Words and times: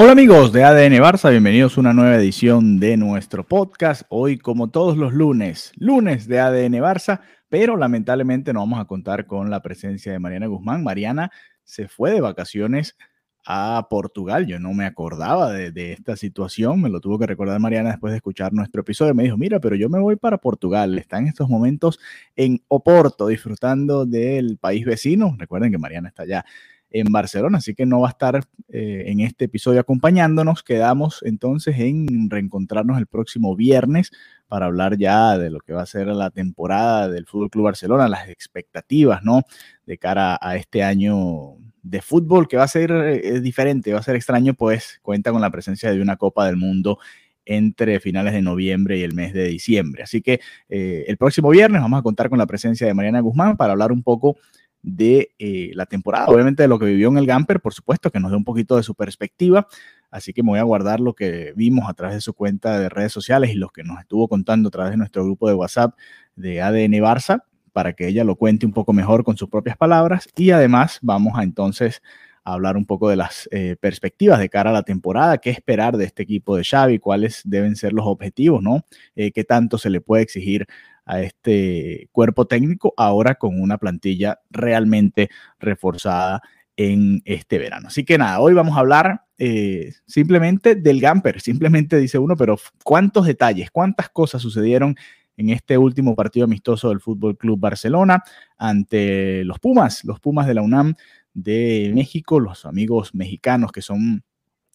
Hola 0.00 0.12
amigos 0.12 0.52
de 0.52 0.62
ADN 0.62 0.92
Barça, 1.02 1.28
bienvenidos 1.28 1.76
a 1.76 1.80
una 1.80 1.92
nueva 1.92 2.14
edición 2.14 2.78
de 2.78 2.96
nuestro 2.96 3.44
podcast. 3.44 4.02
Hoy, 4.10 4.38
como 4.38 4.70
todos 4.70 4.96
los 4.96 5.12
lunes, 5.12 5.72
lunes 5.74 6.28
de 6.28 6.38
ADN 6.38 6.74
Barça, 6.74 7.22
pero 7.48 7.76
lamentablemente 7.76 8.52
no 8.52 8.60
vamos 8.60 8.78
a 8.78 8.84
contar 8.84 9.26
con 9.26 9.50
la 9.50 9.60
presencia 9.60 10.12
de 10.12 10.20
Mariana 10.20 10.46
Guzmán. 10.46 10.84
Mariana 10.84 11.32
se 11.64 11.88
fue 11.88 12.12
de 12.12 12.20
vacaciones 12.20 12.96
a 13.44 13.88
Portugal. 13.90 14.46
Yo 14.46 14.60
no 14.60 14.72
me 14.72 14.86
acordaba 14.86 15.52
de, 15.52 15.92
esta 15.92 16.14
situación, 16.14 16.80
me 16.80 16.90
lo 16.90 17.00
tuvo 17.00 17.18
que 17.18 17.26
recordar 17.26 17.58
Mariana 17.58 17.90
después 17.90 18.12
de 18.12 18.18
escuchar 18.18 18.52
nuestro 18.52 18.82
episodio. 18.82 19.16
Me 19.16 19.24
dijo, 19.24 19.36
mira, 19.36 19.58
pero 19.58 19.74
yo 19.74 19.88
me 19.88 19.98
voy 19.98 20.14
para 20.14 20.38
Portugal. 20.38 20.96
Está 20.96 21.18
en 21.18 21.26
estos 21.26 21.48
momentos 21.48 21.98
en 22.36 22.62
Oporto, 22.68 23.26
disfrutando 23.26 24.06
del 24.06 24.58
país 24.58 24.86
vecino. 24.86 25.34
Recuerden 25.36 25.72
que 25.72 25.78
Mariana 25.78 26.06
está 26.06 26.22
allá 26.22 26.44
en 26.90 27.12
Barcelona, 27.12 27.58
así 27.58 27.74
que 27.74 27.86
no 27.86 28.00
va 28.00 28.08
a 28.08 28.10
estar 28.10 28.40
eh, 28.68 29.04
en 29.06 29.20
este 29.20 29.46
episodio 29.46 29.80
acompañándonos. 29.80 30.62
Quedamos 30.62 31.20
entonces 31.22 31.78
en 31.78 32.30
reencontrarnos 32.30 32.98
el 32.98 33.06
próximo 33.06 33.54
viernes 33.56 34.10
para 34.48 34.66
hablar 34.66 34.96
ya 34.96 35.36
de 35.36 35.50
lo 35.50 35.60
que 35.60 35.74
va 35.74 35.82
a 35.82 35.86
ser 35.86 36.06
la 36.08 36.30
temporada 36.30 37.08
del 37.08 37.26
Fútbol 37.26 37.50
Club 37.50 37.64
Barcelona, 37.64 38.08
las 38.08 38.28
expectativas, 38.28 39.22
¿no? 39.22 39.42
De 39.86 39.98
cara 39.98 40.38
a 40.40 40.56
este 40.56 40.82
año 40.82 41.56
de 41.82 42.02
fútbol 42.02 42.48
que 42.48 42.56
va 42.56 42.64
a 42.64 42.68
ser 42.68 42.90
eh, 42.90 43.40
diferente, 43.40 43.92
va 43.92 44.00
a 44.00 44.02
ser 44.02 44.16
extraño, 44.16 44.54
pues 44.54 44.98
cuenta 45.02 45.32
con 45.32 45.40
la 45.40 45.50
presencia 45.50 45.90
de 45.90 46.00
una 46.00 46.16
Copa 46.16 46.46
del 46.46 46.56
Mundo 46.56 46.98
entre 47.44 47.98
finales 47.98 48.34
de 48.34 48.42
noviembre 48.42 48.98
y 48.98 49.02
el 49.02 49.14
mes 49.14 49.32
de 49.32 49.48
diciembre. 49.48 50.02
Así 50.02 50.20
que 50.20 50.40
eh, 50.68 51.04
el 51.08 51.16
próximo 51.16 51.48
viernes 51.48 51.80
vamos 51.80 51.98
a 51.98 52.02
contar 52.02 52.28
con 52.28 52.38
la 52.38 52.46
presencia 52.46 52.86
de 52.86 52.94
Mariana 52.94 53.20
Guzmán 53.20 53.56
para 53.56 53.72
hablar 53.72 53.90
un 53.90 54.02
poco 54.02 54.36
de 54.82 55.30
eh, 55.38 55.70
la 55.74 55.86
temporada, 55.86 56.26
obviamente 56.26 56.62
de 56.62 56.68
lo 56.68 56.78
que 56.78 56.86
vivió 56.86 57.08
en 57.08 57.18
el 57.18 57.26
Gamper, 57.26 57.60
por 57.60 57.74
supuesto, 57.74 58.10
que 58.10 58.20
nos 58.20 58.30
dé 58.30 58.36
un 58.36 58.44
poquito 58.44 58.76
de 58.76 58.82
su 58.82 58.94
perspectiva, 58.94 59.66
así 60.10 60.32
que 60.32 60.42
me 60.42 60.50
voy 60.50 60.58
a 60.58 60.64
guardar 60.64 61.00
lo 61.00 61.14
que 61.14 61.52
vimos 61.56 61.88
a 61.88 61.94
través 61.94 62.16
de 62.16 62.20
su 62.20 62.32
cuenta 62.32 62.78
de 62.78 62.88
redes 62.88 63.12
sociales 63.12 63.50
y 63.50 63.54
lo 63.54 63.68
que 63.68 63.82
nos 63.82 63.98
estuvo 64.00 64.28
contando 64.28 64.68
a 64.68 64.70
través 64.70 64.92
de 64.92 64.96
nuestro 64.96 65.24
grupo 65.24 65.48
de 65.48 65.54
WhatsApp 65.54 65.94
de 66.36 66.62
ADN 66.62 66.92
Barça, 67.02 67.42
para 67.72 67.92
que 67.92 68.08
ella 68.08 68.24
lo 68.24 68.36
cuente 68.36 68.66
un 68.66 68.72
poco 68.72 68.92
mejor 68.92 69.24
con 69.24 69.36
sus 69.36 69.48
propias 69.48 69.76
palabras. 69.76 70.28
Y 70.36 70.50
además 70.50 70.98
vamos 71.02 71.38
a 71.38 71.42
entonces 71.42 72.02
a 72.44 72.54
hablar 72.54 72.76
un 72.76 72.86
poco 72.86 73.08
de 73.08 73.16
las 73.16 73.48
eh, 73.52 73.76
perspectivas 73.78 74.38
de 74.38 74.48
cara 74.48 74.70
a 74.70 74.72
la 74.72 74.82
temporada, 74.82 75.38
qué 75.38 75.50
esperar 75.50 75.96
de 75.96 76.06
este 76.06 76.22
equipo 76.22 76.56
de 76.56 76.64
Xavi, 76.64 76.98
cuáles 76.98 77.42
deben 77.44 77.76
ser 77.76 77.92
los 77.92 78.06
objetivos, 78.06 78.62
¿no? 78.62 78.84
Eh, 79.16 79.32
qué 79.32 79.44
tanto 79.44 79.78
se 79.78 79.90
le 79.90 80.00
puede 80.00 80.22
exigir 80.22 80.66
a 81.08 81.22
este 81.22 82.08
cuerpo 82.12 82.46
técnico 82.46 82.94
ahora 82.96 83.34
con 83.36 83.60
una 83.60 83.78
plantilla 83.78 84.40
realmente 84.50 85.30
reforzada 85.58 86.42
en 86.76 87.22
este 87.24 87.58
verano. 87.58 87.88
Así 87.88 88.04
que 88.04 88.18
nada, 88.18 88.38
hoy 88.40 88.54
vamos 88.54 88.76
a 88.76 88.80
hablar 88.80 89.22
eh, 89.38 89.94
simplemente 90.06 90.76
del 90.76 91.00
Gamper, 91.00 91.40
simplemente 91.40 91.96
dice 91.96 92.18
uno, 92.18 92.36
pero 92.36 92.56
cuántos 92.84 93.26
detalles, 93.26 93.70
cuántas 93.70 94.10
cosas 94.10 94.42
sucedieron 94.42 94.94
en 95.36 95.50
este 95.50 95.78
último 95.78 96.14
partido 96.14 96.44
amistoso 96.44 96.90
del 96.90 97.00
Fútbol 97.00 97.36
Club 97.38 97.58
Barcelona 97.58 98.22
ante 98.58 99.44
los 99.44 99.58
Pumas, 99.58 100.04
los 100.04 100.20
Pumas 100.20 100.46
de 100.46 100.54
la 100.54 100.62
UNAM 100.62 100.94
de 101.32 101.90
México, 101.94 102.38
los 102.38 102.66
amigos 102.66 103.14
mexicanos 103.14 103.72
que 103.72 103.82
son 103.82 104.22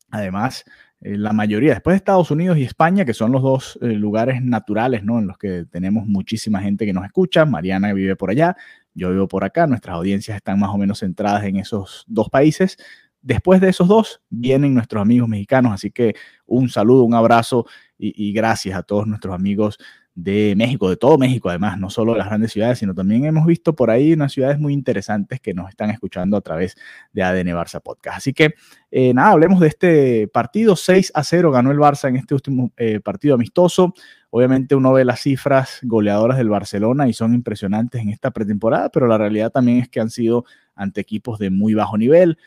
además 0.10 0.64
eh, 1.04 1.18
la 1.18 1.34
mayoría, 1.34 1.74
después 1.74 1.94
de 1.94 1.98
Estados 1.98 2.32
Unidos 2.32 2.58
y 2.58 2.64
España, 2.64 3.04
que 3.04 3.14
son 3.14 3.34
los 3.34 3.42
dos 3.42 3.78
eh, 3.82 3.88
lugares 3.88 4.42
naturales, 4.42 5.04
¿no? 5.04 5.20
En 5.20 5.28
los 5.28 5.38
que 5.38 5.66
tenemos 5.70 6.08
muchísima 6.08 6.62
gente 6.62 6.86
que 6.86 6.94
nos 6.94 7.04
escucha. 7.04 7.46
Mariana 7.46 7.92
vive 7.92 8.16
por 8.16 8.30
allá, 8.30 8.56
yo 8.94 9.12
vivo 9.12 9.28
por 9.28 9.44
acá, 9.44 9.68
nuestras 9.68 9.96
audiencias 9.98 10.38
están 10.38 10.60
más 10.60 10.70
o 10.70 10.78
menos 10.78 11.00
centradas 11.00 11.44
en 11.44 11.58
esos 11.58 12.06
dos 12.08 12.30
países. 12.30 12.78
Después 13.22 13.60
de 13.60 13.70
esos 13.70 13.88
dos 13.90 14.22
vienen 14.30 14.74
nuestros 14.74 15.02
amigos 15.02 15.28
mexicanos, 15.28 15.74
así 15.74 15.92
que 15.92 16.16
un 16.46 16.70
saludo, 16.70 17.04
un 17.04 17.14
abrazo 17.14 17.66
y, 17.98 18.30
y 18.30 18.32
gracias 18.32 18.78
a 18.78 18.84
todos 18.84 19.06
nuestros 19.06 19.36
amigos 19.36 19.78
de 20.16 20.54
México, 20.56 20.90
de 20.90 20.96
todo 20.96 21.18
México, 21.18 21.50
además, 21.50 21.80
no 21.80 21.90
solo 21.90 22.16
las 22.16 22.28
grandes 22.28 22.52
ciudades, 22.52 22.78
sino 22.78 22.94
también 22.94 23.26
hemos 23.26 23.48
visto 23.48 23.76
por 23.76 23.90
ahí 23.90 24.14
unas 24.14 24.32
ciudades 24.32 24.60
muy 24.60 24.74
interesantes 24.74 25.40
que 25.40 25.54
nos 25.54 25.70
están 25.70 25.90
escuchando 25.90 26.38
a 26.38 26.42
través 26.42 26.76
de 27.14 27.24
ADN 27.24 27.48
Barça 27.48 27.82
Podcast. 27.82 28.18
Así 28.18 28.34
que, 28.34 28.54
eh, 28.92 29.14
nada, 29.14 29.32
hablemos 29.32 29.60
de 29.60 29.68
este 29.68 30.28
partido. 30.28 30.76
6 30.76 31.12
a 31.16 31.24
0 31.24 31.52
ganó 31.52 31.72
el 31.72 31.80
Barça 31.80 32.10
en 32.10 32.18
este 32.18 32.36
último 32.36 32.72
eh, 32.78 33.00
partido 33.00 33.36
amistoso. 33.36 33.94
Obviamente 34.30 34.76
uno 34.76 34.94
ve 34.94 35.06
las 35.06 35.22
cifras 35.22 35.80
goleadoras 35.84 36.38
del 36.38 36.50
Barcelona 36.50 37.08
y 37.08 37.14
son 37.14 37.34
impresionantes 37.34 38.02
en 38.02 38.10
esta 38.10 38.32
pretemporada, 38.32 38.90
pero 38.90 39.08
la 39.08 39.18
realidad 39.18 39.52
también 39.52 39.80
es 39.80 39.90
que 39.90 40.00
han 40.00 40.10
sido 40.10 40.46
ante 40.76 41.02
equipos 41.02 41.40
de 41.40 41.50
muy 41.50 41.74
bajo 41.74 41.98
nivel. 41.98 42.38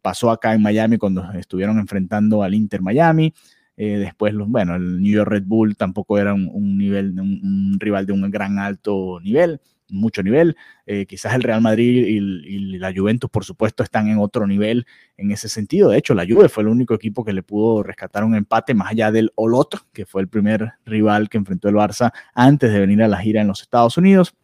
Pasó 0.00 0.30
acá 0.30 0.54
en 0.54 0.62
Miami 0.62 0.98
cuando 0.98 1.32
estuvieron 1.32 1.78
enfrentando 1.78 2.42
al 2.42 2.54
Inter 2.54 2.80
Miami. 2.80 3.34
Eh, 3.76 3.98
después, 3.98 4.34
bueno, 4.36 4.74
el 4.76 5.00
New 5.00 5.12
York 5.12 5.30
Red 5.30 5.44
Bull 5.46 5.76
tampoco 5.76 6.18
era 6.18 6.34
un, 6.34 6.48
un 6.52 6.76
nivel, 6.76 7.18
un, 7.18 7.40
un, 7.42 7.80
rival 7.80 8.06
de 8.06 8.12
un 8.12 8.30
gran 8.30 8.58
alto 8.58 9.18
nivel, 9.20 9.60
mucho 9.88 10.22
nivel. 10.22 10.56
Eh, 10.86 11.06
quizás 11.06 11.34
el 11.34 11.42
Real 11.42 11.60
Madrid 11.60 12.06
y, 12.06 12.16
y, 12.16 12.78
la 12.78 12.92
Juventus, 12.94 13.30
por 13.30 13.44
supuesto, 13.44 13.82
están 13.82 14.08
en 14.08 14.18
otro 14.18 14.46
nivel 14.46 14.86
en 15.16 15.30
ese 15.30 15.48
sentido. 15.48 15.90
De 15.90 15.98
hecho, 15.98 16.14
la 16.14 16.26
Juve 16.26 16.48
fue 16.48 16.64
el 16.64 16.68
único 16.68 16.94
equipo 16.94 17.24
que 17.24 17.32
le 17.32 17.42
pudo 17.42 17.82
rescatar 17.82 18.24
un 18.24 18.34
empate 18.34 18.74
más 18.74 18.90
allá 18.90 19.10
del 19.10 19.32
Olot, 19.36 19.86
que 19.92 20.06
fue 20.06 20.22
el 20.22 20.28
primer 20.28 20.72
rival 20.84 21.28
que 21.28 21.38
enfrentó 21.38 21.68
el 21.68 21.76
Barça 21.76 22.12
antes 22.34 22.72
de 22.72 22.80
venir 22.80 23.02
a 23.02 23.08
la 23.08 23.18
gira 23.18 23.40
en 23.40 23.48
los 23.48 23.62
Estados 23.62 23.96
Unidos. 23.96 24.34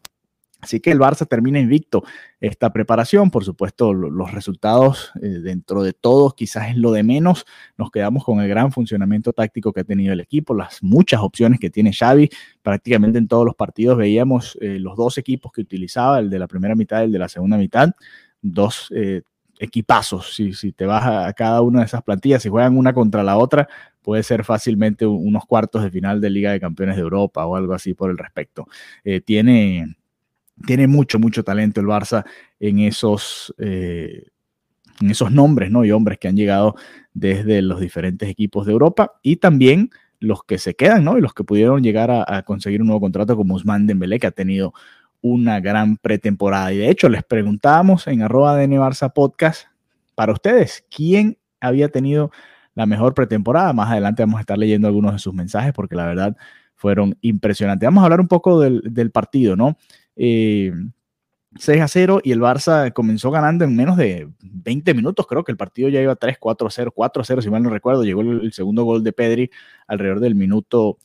Así 0.61 0.81
que 0.81 0.91
el 0.91 0.99
Barça 0.99 1.27
termina 1.27 1.61
invicto 1.61 2.03
esta 2.41 2.73
preparación. 2.73 3.31
Por 3.31 3.45
supuesto, 3.45 3.95
los 3.95 4.33
resultados 4.33 5.13
eh, 5.23 5.29
dentro 5.29 5.85
de 5.85 5.93
todos 5.93 6.35
quizás 6.35 6.71
es 6.71 6.77
lo 6.77 6.91
de 6.91 7.05
menos. 7.05 7.47
Nos 7.77 7.93
quedamos 7.93 8.25
con 8.25 8.41
el 8.41 8.49
gran 8.49 8.73
funcionamiento 8.73 9.33
táctico 9.33 9.73
que 9.73 9.81
ha 9.81 9.85
tenido 9.85 10.13
el 10.13 10.21
equipo, 10.21 10.55
las 10.55 10.83
muchas 10.83 11.21
opciones 11.21 11.61
que 11.61 11.71
tiene 11.71 11.93
Xavi. 11.93 12.29
Prácticamente 12.61 13.19
en 13.19 13.29
todos 13.29 13.47
los 13.47 13.55
partidos 13.55 13.99
veíamos 13.99 14.59
eh, 14.61 14.81
los 14.81 14.97
dos 14.97 15.17
equipos 15.17 15.53
que 15.53 15.61
utilizaba, 15.61 16.19
el 16.19 16.29
de 16.29 16.41
la 16.41 16.49
primera 16.49 16.75
mitad 16.75 17.03
y 17.03 17.05
el 17.05 17.13
de 17.13 17.19
la 17.21 17.29
segunda 17.29 17.57
mitad. 17.57 17.91
Dos 18.43 18.93
eh, 18.97 19.23
equipazos. 19.61 20.35
Si, 20.35 20.55
si 20.55 20.73
te 20.73 20.87
vas 20.87 21.05
a, 21.05 21.29
a, 21.29 21.33
cada 21.35 21.63
una 21.63 21.81
de 21.81 21.87
esas 21.87 22.03
plantillas, 22.03 22.43
si 22.43 22.49
juegan 22.49 22.77
una 22.77 22.93
contra 22.93 23.23
la 23.23 23.37
otra, 23.37 23.69
puede 24.03 24.25
ser 24.25 24.43
fácilmente 24.43 25.07
unos 25.07 25.47
cuartos 25.47 25.85
de 25.85 25.91
final 25.93 26.21
de 26.21 26.31
Liga 26.31 26.51
de 26.51 26.59
Campeones 26.59 26.97
de 26.97 27.03
Europa 27.03 27.47
o 27.47 27.55
algo 27.55 27.75
así 27.75 27.95
por 27.95 28.11
el 28.11 28.19
respecto. 28.19 28.67
tiene 29.25 29.99
tiene 30.67 30.87
mucho, 30.87 31.19
mucho 31.19 31.45
talento 31.45 31.81
el 31.81 31.87
Barça 31.87 32.25
en 32.61 32.81
esos, 32.81 33.55
eh, 33.59 34.27
en 35.01 35.11
esos 35.11 35.31
nombres 35.31 35.71
¿no? 35.71 35.85
y 35.85 35.91
hombres 35.91 36.19
que 36.19 36.29
han 36.29 36.37
llegado 36.37 36.75
desde 37.15 37.63
los 37.63 37.81
diferentes 37.81 38.29
equipos 38.29 38.67
de 38.67 38.73
Europa 38.73 39.13
y 39.23 39.37
también 39.37 39.91
los 40.21 40.43
que 40.43 40.59
se 40.59 40.75
quedan 40.75 41.05
¿no? 41.05 41.17
y 41.17 41.21
los 41.21 41.35
que 41.35 41.45
pudieron 41.45 41.83
llegar 41.83 42.11
a, 42.11 42.43
conseguir 42.43 42.81
un 42.81 42.89
nuevo 42.89 43.01
contrato 43.01 43.37
como 43.37 43.55
Usman 43.55 43.87
Dembélé, 43.87 44.19
que 44.19 44.27
ha 44.27 44.33
tenido 44.33 44.73
una 45.21 45.61
gran 45.61 45.97
pretemporada. 45.97 46.73
Y 46.73 46.79
de 46.79 46.91
hecho, 46.91 47.09
les 47.09 47.25
preguntábamos 47.25 48.07
en 48.07 48.23
arroba 48.23 48.57
de 48.57 48.69
Barça 48.69 49.13
Podcast 49.13 49.67
para 50.15 50.33
ustedes, 50.33 50.85
¿quién 50.95 51.39
había 51.61 51.89
tenido 51.89 52.31
la 52.75 52.87
mejor 52.87 53.15
pretemporada? 53.15 53.73
Más 53.73 53.91
adelante 53.91 54.23
vamos 54.23 54.39
a 54.39 54.41
estar 54.41 54.59
leyendo 54.59 54.89
algunos 54.89 55.13
de 55.13 55.19
sus 55.19 55.35
mensajes 55.35 55.73
porque 55.73 55.95
la 55.95 56.07
verdad 56.07 56.37
fueron 56.75 57.17
impresionantes. 57.21 57.87
Vamos 57.87 58.03
a 58.03 58.05
hablar 58.05 58.21
un 58.21 58.29
poco 58.29 58.61
del 58.61 59.11
partido, 59.13 59.57
¿no? 59.57 59.77
Eh, 60.19 60.73
6 61.57 61.81
a 61.81 61.89
0 61.89 62.21
y 62.23 62.33
el 62.33 62.41
Barça 62.41 62.93
comenzó 62.93 63.31
ganando 63.31 63.65
en 63.65 63.75
menos 63.75 63.97
de 63.97 64.29
20 64.43 64.93
minutos. 64.95 65.27
Creo 65.27 65.45
que 65.45 65.53
el 65.53 65.59
partido 65.59 65.89
ya 65.89 66.03
iba 66.03 66.15
3, 66.15 66.37
4 66.39 66.69
a 66.69 66.71
0, 66.71 66.93
4 66.95 67.23
a 67.23 67.25
0, 67.25 67.43
si 67.43 67.51
mal 67.51 67.63
no 67.63 67.71
recuerdo. 67.71 68.05
Llegó 68.05 68.21
el, 68.21 68.41
el 68.43 68.53
segundo 68.53 68.85
gol 68.85 69.03
de 69.03 69.13
Pedri 69.13 69.51
alrededor 69.87 70.21
del 70.21 70.35
minuto 70.35 70.99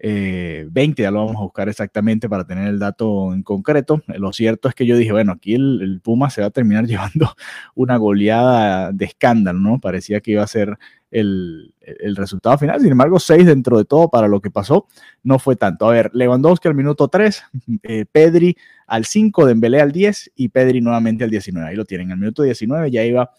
20, 0.00 1.02
eh, 1.02 1.04
ya 1.04 1.10
lo 1.10 1.24
vamos 1.24 1.36
a 1.36 1.44
buscar 1.44 1.68
exactamente 1.68 2.28
para 2.28 2.46
tener 2.46 2.68
el 2.68 2.78
dato 2.78 3.32
en 3.32 3.42
concreto. 3.42 4.00
Lo 4.06 4.32
cierto 4.32 4.68
es 4.68 4.74
que 4.74 4.86
yo 4.86 4.96
dije, 4.96 5.12
bueno, 5.12 5.32
aquí 5.32 5.54
el, 5.54 6.00
Puma 6.02 6.30
se 6.30 6.40
va 6.40 6.48
a 6.48 6.50
terminar 6.50 6.84
llevando 6.86 7.34
una 7.74 7.96
goleada 7.96 8.92
de 8.92 9.06
escándalo, 9.06 9.58
¿no? 9.58 9.80
Parecía 9.80 10.20
que 10.20 10.32
iba 10.32 10.42
a 10.42 10.46
ser 10.46 10.78
el, 11.10 11.74
resultado 12.16 12.58
final. 12.58 12.80
Sin 12.80 12.92
embargo, 12.92 13.18
6 13.18 13.46
dentro 13.46 13.78
de 13.78 13.84
todo 13.84 14.08
para 14.08 14.28
lo 14.28 14.40
que 14.40 14.50
pasó, 14.50 14.86
no 15.22 15.38
fue 15.38 15.56
tanto. 15.56 15.88
A 15.88 15.92
ver, 15.92 16.10
Lewandowski 16.14 16.68
al 16.68 16.74
minuto 16.74 17.08
3, 17.08 17.42
eh, 17.82 18.04
Pedri 18.10 18.56
al 18.86 19.04
5, 19.04 19.46
Dembélé 19.46 19.80
al 19.80 19.90
10 19.90 20.32
y 20.36 20.48
Pedri 20.48 20.80
nuevamente 20.80 21.24
al 21.24 21.30
19. 21.30 21.68
Ahí 21.68 21.76
lo 21.76 21.84
tienen, 21.84 22.12
al 22.12 22.18
minuto 22.18 22.42
19 22.42 22.90
ya 22.90 23.04
iba 23.04 23.32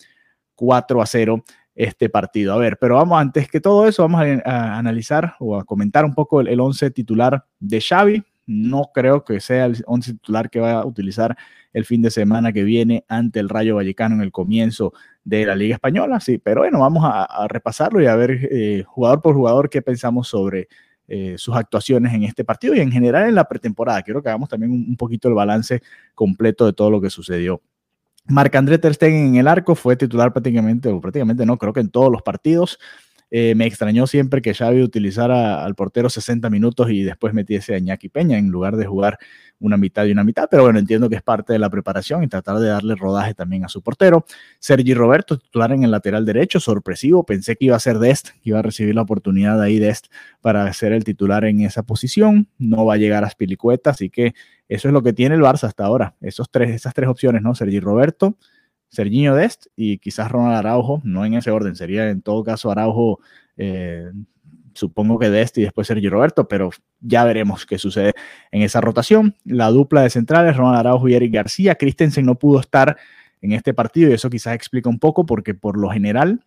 4 0.56 1.02
a 1.02 1.06
0 1.06 1.44
este 1.76 2.10
partido. 2.10 2.54
A 2.54 2.58
ver, 2.58 2.78
pero 2.78 2.96
vamos, 2.96 3.20
antes 3.20 3.50
que 3.50 3.62
todo 3.62 3.88
eso, 3.88 4.04
vamos 4.04 4.22
a, 4.44 4.78
analizar 4.78 5.36
o 5.40 5.58
a 5.58 5.64
comentar 5.64 6.06
un 6.06 6.14
poco 6.14 6.42
el, 6.42 6.60
11 6.60 6.92
titular 6.92 7.46
de 7.60 7.82
Xavi. 7.82 8.24
No 8.46 8.90
creo 8.94 9.24
que 9.24 9.40
sea 9.40 9.66
el 9.66 9.84
11 9.86 10.14
titular 10.14 10.50
que 10.50 10.60
va 10.60 10.74
a 10.74 10.86
utilizar 10.86 11.38
el 11.72 11.86
fin 11.86 12.02
de 12.02 12.10
semana 12.10 12.52
que 12.52 12.64
viene 12.64 13.06
ante 13.08 13.40
el 13.40 13.48
Rayo 13.48 13.76
Vallecano 13.76 14.16
en 14.16 14.22
el 14.22 14.32
comienzo 14.32 14.94
de 15.24 15.46
la 15.46 15.56
Liga 15.56 15.76
Española, 15.76 16.20
sí, 16.20 16.40
pero 16.40 16.62
bueno, 16.62 16.80
vamos 16.80 17.04
a, 17.06 17.48
repasarlo 17.48 18.02
y 18.02 18.08
a 18.08 18.16
ver 18.16 18.50
eh, 18.52 18.84
jugador 18.88 19.22
por 19.22 19.36
jugador 19.36 19.70
qué 19.70 19.84
pensamos 19.84 20.28
sobre 20.28 20.68
eh, 21.08 21.36
sus 21.38 21.56
actuaciones 21.56 22.14
en 22.14 22.24
este 22.24 22.44
partido 22.44 22.74
y 22.74 22.80
en 22.80 22.92
general 22.92 23.30
en 23.30 23.36
la 23.36 23.48
pretemporada. 23.48 24.02
Quiero 24.02 24.24
que 24.24 24.30
hagamos 24.30 24.50
también 24.50 24.72
un 24.72 24.98
poquito 24.98 25.28
el 25.28 25.36
balance 25.36 25.82
completo 26.16 26.66
de 26.66 26.74
todo 26.74 26.90
lo 26.90 27.00
que 27.00 27.10
sucedió 27.10 27.62
Marc-André 28.28 28.78
Ter 28.78 28.94
Stegen 28.94 29.28
en 29.28 29.36
el 29.36 29.48
arco 29.48 29.76
fue 29.76 29.96
titular 29.96 30.32
prácticamente, 30.34 30.90
o 30.90 31.02
prácticamente 31.02 31.46
no, 31.46 31.58
creo 31.58 31.74
que 31.74 31.80
en 31.80 31.90
todos 31.90 32.12
los 32.12 32.22
partidos. 32.22 32.80
Eh, 33.32 33.54
me 33.56 33.66
extrañó 33.66 34.08
siempre 34.08 34.42
que 34.42 34.54
Xavi 34.54 34.82
utilizara 34.82 35.64
al 35.64 35.76
portero 35.76 36.10
60 36.10 36.50
minutos 36.50 36.90
y 36.90 37.04
después 37.04 37.34
metiese 37.34 37.76
a 37.76 37.78
Iñaki 37.78 38.10
Peña 38.10 38.38
en 38.38 38.50
lugar 38.50 38.76
de 38.76 38.86
jugar 38.86 39.20
una 39.60 39.78
mitad 39.78 40.06
y 40.06 40.12
una 40.12 40.24
mitad, 40.24 40.48
pero 40.50 40.64
bueno, 40.64 40.80
entiendo 40.80 41.10
que 41.10 41.18
es 41.18 41.22
parte 41.22 41.54
de 41.54 41.60
la 41.60 41.70
preparación 41.70 42.24
y 42.24 42.28
tratar 42.28 42.58
de 42.60 42.70
darle 42.70 42.96
rodaje 42.96 43.34
también 43.34 43.66
a 43.66 43.68
su 43.68 43.82
portero. 43.82 44.26
Sergi 44.58 44.94
Roberto, 44.94 45.38
titular 45.38 45.72
en 45.74 45.84
el 45.84 45.92
lateral 45.92 46.26
derecho, 46.26 46.60
sorpresivo, 46.60 47.24
pensé 47.26 47.56
que 47.56 47.66
iba 47.66 47.76
a 47.76 47.80
ser 47.80 48.00
Dest, 48.00 48.30
que 48.42 48.50
iba 48.50 48.60
a 48.60 48.62
recibir 48.62 48.96
la 48.96 49.02
oportunidad 49.02 49.62
ahí 49.62 49.78
Dest 49.78 50.08
para 50.42 50.72
ser 50.74 50.94
el 50.94 51.04
titular 51.04 51.44
en 51.46 51.62
esa 51.62 51.84
posición, 51.84 52.48
no 52.58 52.86
va 52.86 52.94
a 52.94 52.98
llegar 52.98 53.26
a 53.26 53.30
Spilicueta, 53.30 53.92
así 53.92 54.10
que 54.10 54.34
eso 54.70 54.88
es 54.88 54.94
lo 54.94 55.04
que 55.04 55.14
tiene 55.14 55.36
el 55.36 55.42
Barça 55.42 55.66
hasta 55.66 55.86
ahora, 55.86 56.16
Esos 56.22 56.50
tres, 56.50 56.72
esas 56.72 56.94
tres 56.94 57.10
opciones, 57.10 57.42
¿no? 57.42 57.54
Sergi 57.54 57.80
Roberto, 57.80 58.38
Serginho 58.90 59.36
Dest 59.36 59.68
y 59.76 60.00
quizás 60.00 60.32
Ronald 60.32 60.58
Araujo, 60.58 61.02
no 61.04 61.26
en 61.26 61.36
ese 61.36 61.52
orden, 61.52 61.76
sería 61.76 62.10
en 62.10 62.22
todo 62.22 62.44
caso 62.44 62.72
Araujo, 62.72 63.20
eh, 63.58 64.12
supongo 64.74 65.20
que 65.20 65.30
Dest 65.30 65.58
y 65.58 65.64
después 65.64 65.88
Sergio 65.88 66.10
Roberto, 66.10 66.48
pero 66.48 66.72
ya 67.00 67.24
veremos 67.24 67.66
qué 67.66 67.78
sucede 67.78 68.14
en 68.52 68.62
esa 68.62 68.82
rotación. 68.82 69.36
La 69.46 69.70
dupla 69.70 70.02
de 70.02 70.10
centrales, 70.10 70.58
Ronald 70.58 70.80
Araujo 70.80 71.08
y 71.08 71.14
Eric 71.14 71.34
García. 71.34 71.76
Christensen 71.76 72.26
no 72.26 72.36
pudo 72.36 72.60
estar 72.60 72.98
en 73.42 73.52
este 73.52 73.74
partido 73.74 74.10
y 74.10 74.14
eso 74.14 74.30
quizás 74.30 74.56
explica 74.56 74.90
un 74.90 75.00
poco 75.00 75.26
porque 75.26 75.54
por 75.54 75.78
lo 75.78 75.90
general 75.90 76.46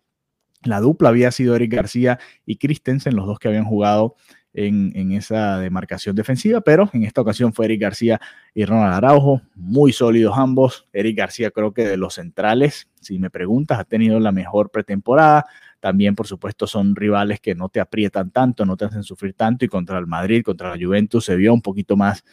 la 0.65 0.79
dupla 0.79 1.09
había 1.09 1.31
sido 1.31 1.55
Eric 1.55 1.73
García 1.73 2.19
y 2.45 2.57
Christensen, 2.57 3.15
los 3.15 3.25
dos 3.25 3.39
que 3.39 3.47
habían 3.47 3.65
jugado 3.65 4.15
en, 4.53 5.11
esa 5.13 5.59
demarcación 5.59 6.15
defensiva, 6.15 6.61
pero 6.61 6.89
en 6.93 7.03
esta 7.03 7.21
ocasión 7.21 7.53
fue 7.53 7.65
Eric 7.65 7.81
García 7.81 8.21
y 8.53 8.65
Ronald 8.65 8.93
Araujo, 8.93 9.41
muy 9.55 9.91
sólidos 9.93 10.37
ambos. 10.37 10.87
Eric 10.93 11.17
García 11.17 11.51
creo 11.51 11.73
que 11.73 11.85
de 11.85 11.97
los 11.97 12.15
centrales, 12.15 12.87
si 13.01 13.17
me 13.17 13.29
preguntas, 13.29 13.79
ha 13.79 13.83
tenido 13.83 14.19
la 14.19 14.31
mejor 14.31 14.69
pretemporada. 14.69 15.45
También, 15.79 16.15
por 16.15 16.27
supuesto, 16.27 16.65
son 16.65 16.95
rivales 16.95 17.41
que 17.41 17.55
no 17.55 17.67
te 17.67 17.79
aprietan 17.79 18.29
tanto, 18.29 18.65
no 18.65 18.77
te 18.77 18.85
hacen 18.85 19.03
sufrir 19.03 19.33
tanto 19.33 19.65
y 19.65 19.67
contra 19.67 19.97
el 19.97 20.07
Madrid, 20.07 20.43
contra 20.43 20.69
la 20.75 20.81
Juventus 20.81 21.25
se 21.25 21.35
vio 21.35 21.53
un 21.53 21.61
poquito 21.61 21.97
más 21.97 22.23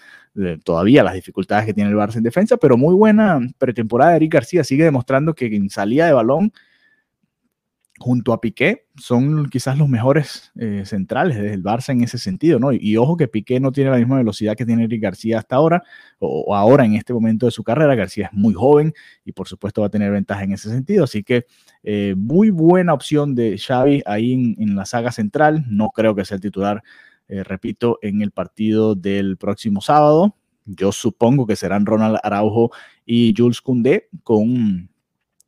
todavía 0.62 1.02
las 1.02 1.14
dificultades 1.14 1.66
que 1.66 1.74
tiene 1.74 1.90
el 1.90 1.96
Barça 1.96 2.16
en 2.16 2.22
defensa, 2.22 2.56
pero 2.56 2.76
muy 2.76 2.94
buena 2.94 3.40
pretemporada 3.58 4.14
Eric 4.14 4.32
García, 4.32 4.62
sigue 4.62 4.84
demostrando 4.84 5.34
que 5.34 5.46
en 5.46 5.68
salida 5.70 6.06
de 6.06 6.12
balón 6.12 6.52
junto 8.00 8.32
a 8.32 8.40
Piqué, 8.40 8.86
son 8.96 9.50
quizás 9.50 9.76
los 9.76 9.86
mejores 9.86 10.52
eh, 10.58 10.84
centrales 10.86 11.36
del 11.36 11.62
Barça 11.62 11.90
en 11.90 12.02
ese 12.02 12.16
sentido, 12.16 12.58
¿no? 12.58 12.72
Y, 12.72 12.96
ojo 12.96 13.14
que 13.18 13.28
Piqué 13.28 13.60
no 13.60 13.72
tiene 13.72 13.90
la 13.90 13.98
misma 13.98 14.16
velocidad 14.16 14.56
que 14.56 14.64
tiene 14.64 14.84
Eric 14.84 15.02
García 15.02 15.38
hasta 15.38 15.56
ahora, 15.56 15.82
o, 16.18 16.56
ahora 16.56 16.86
en 16.86 16.94
este 16.94 17.12
momento 17.12 17.44
de 17.44 17.52
su 17.52 17.62
carrera. 17.62 17.94
García 17.94 18.30
es 18.32 18.32
muy 18.32 18.54
joven 18.54 18.94
y 19.24 19.32
por 19.32 19.48
supuesto 19.48 19.82
va 19.82 19.88
a 19.88 19.90
tener 19.90 20.10
ventaja 20.10 20.44
en 20.44 20.52
ese 20.52 20.70
sentido. 20.70 21.04
Así 21.04 21.22
que 21.22 21.44
eh, 21.82 22.14
muy 22.16 22.48
buena 22.48 22.94
opción 22.94 23.34
de 23.34 23.58
Xavi 23.58 24.02
ahí 24.06 24.54
en, 24.58 24.74
la 24.74 24.86
saga 24.86 25.12
central. 25.12 25.66
No 25.68 25.90
creo 25.90 26.14
que 26.14 26.24
sea 26.24 26.36
el 26.36 26.40
titular, 26.40 26.82
eh, 27.28 27.44
repito, 27.44 27.98
en 28.00 28.22
el 28.22 28.30
partido 28.30 28.94
del 28.94 29.36
próximo 29.36 29.82
sábado. 29.82 30.34
Yo 30.64 30.90
supongo 30.92 31.46
que 31.46 31.56
serán 31.56 31.84
Ronald 31.84 32.18
Araujo 32.22 32.70
y 33.04 33.34
Jules 33.36 33.60
Koundé 33.60 34.08
con 34.22 34.89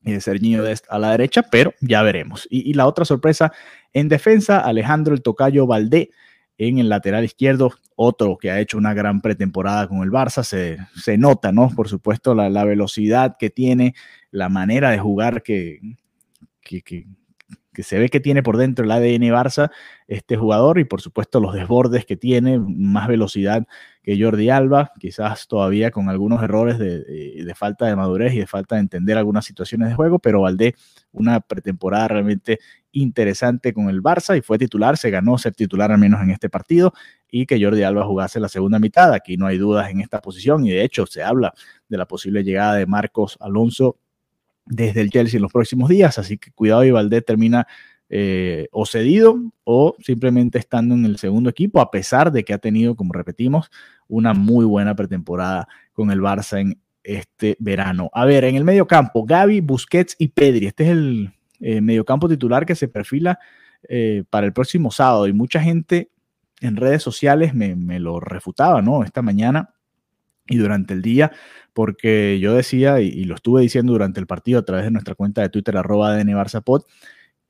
y 0.05 0.13
de 0.13 0.21
Serginho 0.21 0.63
Dest 0.63 0.87
a 0.89 0.99
la 0.99 1.13
derecha, 1.13 1.43
pero 1.43 1.75
ya 1.81 2.03
veremos. 2.03 2.47
Y, 2.51 2.75
la 2.75 2.87
otra 2.87 3.05
sorpresa 3.05 3.53
en 3.93 4.09
defensa, 4.09 4.61
Alejandro 4.61 5.15
el 5.15 5.23
Tocayo 5.23 5.67
Valdé 5.67 6.11
en 6.59 6.79
el 6.79 6.89
lateral 6.89 7.25
izquierdo, 7.25 7.73
otro 7.97 8.37
que 8.37 8.51
ha 8.51 8.61
hecho 8.61 8.79
una 8.79 8.95
gran 8.95 9.21
pretemporada 9.21 9.89
con 9.89 10.03
el 10.03 10.11
Barça, 10.11 10.43
se, 10.43 10.79
se 10.95 11.19
nota, 11.19 11.53
¿no? 11.53 11.71
Por 11.71 11.89
supuesto, 11.89 12.35
la, 12.35 12.51
la, 12.51 12.65
velocidad 12.65 13.37
que 13.39 13.51
tiene, 13.51 13.95
la 14.31 14.49
manera 14.49 14.91
de 14.91 14.99
jugar 14.99 15.43
que, 15.43 15.81
que, 16.61 16.83
que, 16.83 17.07
que 17.73 17.83
se 17.83 17.99
ve 17.99 18.09
que 18.09 18.21
tiene 18.21 18.43
por 18.43 18.57
dentro 18.57 18.85
el 18.85 18.91
ADN 18.91 19.33
Barça 19.33 19.71
este 20.07 20.37
jugador 20.37 20.79
y 20.79 20.85
por 20.85 21.01
supuesto 21.01 21.41
los 21.41 21.55
desbordes 21.55 22.05
que 22.05 22.17
tiene, 22.17 22.59
más 22.59 23.09
velocidad 23.09 23.67
que 24.03 24.21
Jordi 24.21 24.51
Alba, 24.51 24.93
quizás 24.99 25.47
todavía 25.47 25.93
con 25.93 26.09
algunos 26.09 26.43
errores 26.43 26.79
de, 26.79 27.53
falta 27.55 27.87
de 27.87 27.95
madurez 27.95 28.35
y 28.35 28.39
de 28.39 28.47
falta 28.47 28.75
de 28.75 28.81
entender 28.81 29.17
algunas 29.17 29.45
situaciones 29.45 29.89
de 29.89 29.95
juego, 29.95 30.19
pero 30.19 30.41
Valdé 30.41 30.75
una 31.13 31.41
pretemporada 31.41 32.09
realmente 32.09 32.59
interesante 32.91 33.73
con 33.73 33.89
el 33.89 34.03
Barça 34.03 34.37
y 34.37 34.41
fue 34.41 34.59
titular, 34.59 34.97
se 34.97 35.11
ganó 35.11 35.39
ser 35.39 35.55
titular 35.55 35.93
al 35.93 35.99
menos 35.99 36.21
en 36.21 36.31
este 36.31 36.51
partido 36.51 36.93
y 37.31 37.47
que 37.47 37.63
Jordi 37.63 37.85
Alba 37.85 38.05
jugase 38.05 38.41
la 38.41 38.49
segunda 38.49 38.81
mitad. 38.81 39.13
Aquí 39.13 39.37
no 39.37 39.47
hay 39.47 39.57
dudas 39.57 39.89
en 39.91 40.01
esta 40.01 40.21
posición 40.21 40.67
y 40.67 40.71
de 40.71 40.83
hecho 40.83 41.07
se 41.07 41.23
habla 41.23 41.55
de 41.89 41.97
la 41.97 42.07
posible 42.07 42.43
llegada 42.43 42.75
de 42.75 42.87
Marcos 42.87 43.39
Alonso 43.41 43.99
desde 44.67 45.01
el 45.01 45.11
Chelsea 45.11 45.39
en 45.39 45.43
los 45.43 45.53
próximos 45.53 45.89
días, 45.89 46.19
así 46.19 46.39
que 46.39 46.51
cuidado 46.51 46.85
y 46.85 46.91
Valdés 46.91 47.25
termina 47.25 47.67
eh, 48.15 48.69
o 48.73 48.85
cedido 48.85 49.41
o 49.65 49.97
simplemente 49.99 50.59
estando 50.59 50.95
en 50.95 51.07
el 51.07 51.17
segundo 51.17 51.49
equipo, 51.49 51.81
a 51.81 51.91
pesar 51.91 52.31
de 52.31 52.45
que 52.45 52.53
ha 52.53 52.59
tenido, 52.59 52.95
como 52.95 53.15
repetimos, 53.15 53.71
una 54.07 54.35
muy 54.35 54.67
buena 54.67 54.95
pretemporada 54.95 55.67
con 55.95 56.11
el 56.11 56.21
Barça 56.21 56.61
en 56.61 56.79
este 57.03 57.57
verano. 57.59 58.11
A 58.13 58.27
ver, 58.27 58.45
en 58.45 58.57
el 58.57 58.65
medio 58.65 58.87
campo, 58.87 59.25
Gaby, 59.25 59.63
Busquets 59.63 60.15
y 60.19 60.29
Pedri. 60.29 60.67
Este 60.67 60.85
es 60.85 60.91
el 60.91 61.33
eh, 61.61 61.81
mediocampo 61.81 62.29
titular 62.29 62.67
que 62.67 62.75
se 62.75 62.87
perfila 62.87 63.39
eh, 63.89 64.25
para 64.29 64.47
el 64.47 64.53
próximo 64.53 64.91
sábado 64.91 65.27
y 65.27 65.33
mucha 65.33 65.63
gente 65.63 66.11
en 66.61 66.77
redes 66.77 67.03
sociales 67.03 67.55
me, 67.55 67.99
lo 67.99 68.21
refutaba, 68.21 68.83
¿no? 68.83 69.05
Esta 69.05 69.23
mañana 69.23 69.71
y 70.47 70.59
durante 70.59 70.93
el 70.93 71.01
día, 71.01 71.33
porque 71.73 72.39
yo 72.41 72.53
decía, 72.53 73.01
y, 73.01 73.25
lo 73.25 73.37
estuve 73.37 73.63
diciendo 73.63 73.95
durante 73.95 74.21
el 74.21 74.27
partido 74.27 74.59
a 74.59 74.65
través 74.67 74.85
de 74.85 74.91
nuestra 74.91 75.15
cuenta 75.15 75.41
de 75.41 75.49
Twitter, 75.49 75.79
arroba 75.79 76.19
Pod, 76.63 76.83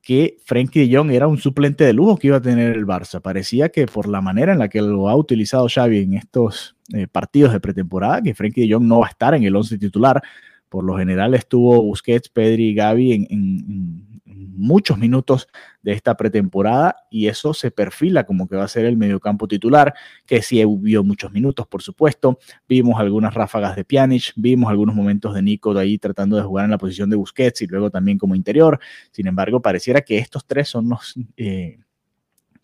que 0.02 0.38
Frenkie 0.44 0.88
de 0.88 0.96
Jong 0.96 1.12
era 1.12 1.28
un 1.28 1.38
suplente 1.38 1.84
de 1.84 1.92
lujo 1.92 2.16
que 2.16 2.26
iba 2.26 2.38
a 2.38 2.42
tener 2.42 2.76
el 2.76 2.84
Barça. 2.84 3.20
Parecía 3.20 3.68
que 3.68 3.86
por 3.86 4.08
la 4.08 4.20
manera 4.20 4.52
en 4.52 4.58
la 4.58 4.68
que 4.68 4.82
lo 4.82 5.08
ha 5.08 5.16
utilizado 5.16 5.68
Xavi 5.68 5.98
en 5.98 6.14
estos 6.14 6.76
eh, 6.92 7.06
partidos 7.06 7.52
de 7.52 7.60
pretemporada, 7.60 8.20
que 8.20 8.34
Frenkie 8.34 8.66
de 8.66 8.74
Jong 8.74 8.84
no 8.84 8.98
va 8.98 9.06
a 9.06 9.10
estar 9.10 9.34
en 9.34 9.44
el 9.44 9.54
11 9.54 9.78
titular. 9.78 10.20
Por 10.68 10.84
lo 10.84 10.98
general 10.98 11.34
estuvo 11.34 11.80
Busquets, 11.82 12.28
Pedri 12.28 12.70
y 12.70 12.74
Gavi 12.74 13.12
en 13.12 14.11
muchos 14.54 14.98
minutos 14.98 15.48
de 15.82 15.92
esta 15.92 16.16
pretemporada 16.16 16.96
y 17.10 17.28
eso 17.28 17.54
se 17.54 17.70
perfila 17.70 18.24
como 18.24 18.48
que 18.48 18.56
va 18.56 18.64
a 18.64 18.68
ser 18.68 18.84
el 18.84 18.96
mediocampo 18.96 19.48
titular, 19.48 19.94
que 20.26 20.42
sí 20.42 20.62
vio 20.78 21.02
muchos 21.02 21.32
minutos, 21.32 21.66
por 21.66 21.82
supuesto. 21.82 22.38
Vimos 22.68 23.00
algunas 23.00 23.34
ráfagas 23.34 23.76
de 23.76 23.84
Pjanic, 23.84 24.32
vimos 24.36 24.70
algunos 24.70 24.94
momentos 24.94 25.34
de 25.34 25.42
Nico 25.42 25.74
de 25.74 25.80
ahí 25.80 25.98
tratando 25.98 26.36
de 26.36 26.42
jugar 26.42 26.66
en 26.66 26.70
la 26.72 26.78
posición 26.78 27.10
de 27.10 27.16
Busquets 27.16 27.62
y 27.62 27.66
luego 27.66 27.90
también 27.90 28.18
como 28.18 28.34
interior. 28.34 28.78
Sin 29.10 29.26
embargo, 29.26 29.60
pareciera 29.60 30.02
que 30.02 30.18
estos 30.18 30.46
tres 30.46 30.68
son 30.68 30.88
los 30.88 31.14
eh, 31.36 31.78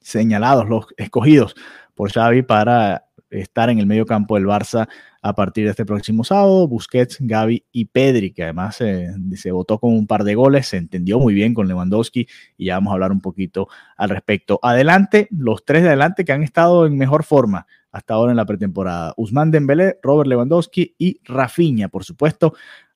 señalados, 0.00 0.68
los 0.68 0.86
escogidos 0.96 1.54
por 1.94 2.12
Xavi 2.12 2.42
para 2.42 3.07
estar 3.30 3.70
en 3.70 3.78
el 3.78 3.86
medio 3.86 4.06
campo 4.06 4.34
del 4.34 4.46
Barça 4.46 4.88
a 5.22 5.34
partir 5.34 5.64
de 5.64 5.70
este 5.70 5.84
próximo 5.84 6.24
sábado. 6.24 6.68
Busquets, 6.68 7.18
Gaby 7.20 7.64
y 7.72 7.86
Pedri, 7.86 8.32
que 8.32 8.44
además 8.44 8.76
se 8.76 9.50
votó 9.50 9.78
con 9.78 9.92
un 9.92 10.06
par 10.06 10.24
de 10.24 10.34
goles, 10.34 10.68
se 10.68 10.76
entendió 10.76 11.18
muy 11.18 11.34
bien 11.34 11.54
con 11.54 11.68
Lewandowski 11.68 12.26
y 12.56 12.66
ya 12.66 12.74
vamos 12.74 12.90
a 12.90 12.94
hablar 12.94 13.12
un 13.12 13.20
poquito 13.20 13.68
al 13.96 14.10
respecto. 14.10 14.58
Adelante, 14.62 15.28
los 15.30 15.64
tres 15.64 15.82
de 15.82 15.88
adelante 15.88 16.24
que 16.24 16.32
han 16.32 16.42
estado 16.42 16.86
en 16.86 16.96
mejor 16.96 17.24
forma 17.24 17.66
hasta 17.90 18.14
ahora 18.14 18.32
en 18.32 18.36
la 18.36 18.46
pretemporada. 18.46 19.14
Usman 19.16 19.50
Dembélé, 19.50 19.98
Robert 20.02 20.28
Lewandowski 20.28 20.94
y 20.98 21.20
Rafinha, 21.24 21.88
por 21.88 22.04
supuesto. 22.04 22.54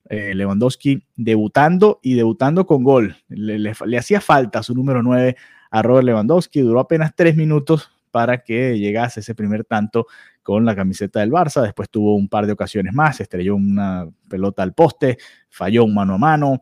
Eh, 0.09 0.35
Lewandowski 0.35 1.01
debutando 1.15 1.99
y 2.03 2.15
debutando 2.15 2.65
con 2.65 2.83
gol. 2.83 3.15
Le, 3.29 3.57
le 3.57 3.97
hacía 3.97 4.19
falta 4.19 4.61
su 4.61 4.75
número 4.75 5.01
9 5.01 5.35
a 5.73 5.81
Robert 5.81 6.05
Lewandowski, 6.05 6.61
duró 6.61 6.79
apenas 6.79 7.15
tres 7.15 7.35
minutos, 7.35 7.89
para 8.13 8.43
que 8.43 8.77
llegase 8.77 9.21
ese 9.21 9.33
primer 9.33 9.65
tanto 9.65 10.05
con 10.43 10.65
la 10.65 10.75
camiseta 10.75 11.19
del 11.21 11.31
Barça. 11.31 11.63
Después 11.63 11.89
tuvo 11.89 12.15
un 12.15 12.29
par 12.29 12.45
de 12.45 12.53
ocasiones 12.53 12.93
más, 12.93 13.19
estrelló 13.19 13.55
una 13.55 14.07
pelota 14.29 14.61
al 14.61 14.73
poste, 14.73 15.17
falló 15.49 15.83
un 15.83 15.95
mano 15.95 16.13
a 16.13 16.17
mano, 16.19 16.61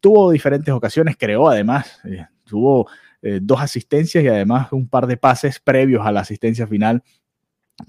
tuvo 0.00 0.32
diferentes 0.32 0.74
ocasiones, 0.74 1.16
creó 1.16 1.48
además, 1.48 2.00
eh, 2.02 2.26
tuvo 2.42 2.88
eh, 3.22 3.38
dos 3.40 3.60
asistencias 3.60 4.24
y 4.24 4.26
además 4.26 4.72
un 4.72 4.88
par 4.88 5.06
de 5.06 5.16
pases 5.16 5.60
previos 5.60 6.04
a 6.04 6.10
la 6.10 6.22
asistencia 6.22 6.66
final 6.66 7.04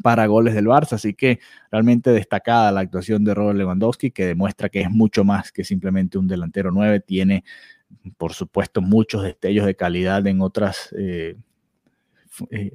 para 0.04 0.28
goles 0.28 0.54
del 0.54 0.68
Barça, 0.68 0.94
así 0.94 1.16
que 1.16 1.40
realmente 1.72 2.12
destacada 2.12 2.72
la 2.72 2.82
actuación 2.82 3.24
de 3.24 3.34
Robert 3.34 3.58
Lewandowski, 3.58 4.12
que 4.12 4.28
demuestra 4.28 4.70
que 4.70 4.82
es 4.82 4.92
mucho 4.92 5.24
más 5.24 5.52
que 5.52 5.64
simplemente 5.64 6.20
un 6.20 6.28
delantero 6.28 6.72
9, 6.72 7.00
tiene 7.00 7.44
por 8.18 8.34
supuesto 8.34 8.82
muchos 8.82 9.24
destellos 9.24 9.66
de 9.66 9.76
calidad 9.76 10.28
en 10.28 10.42
otras, 10.42 10.94
eh, 10.98 11.38
eh, 12.52 12.72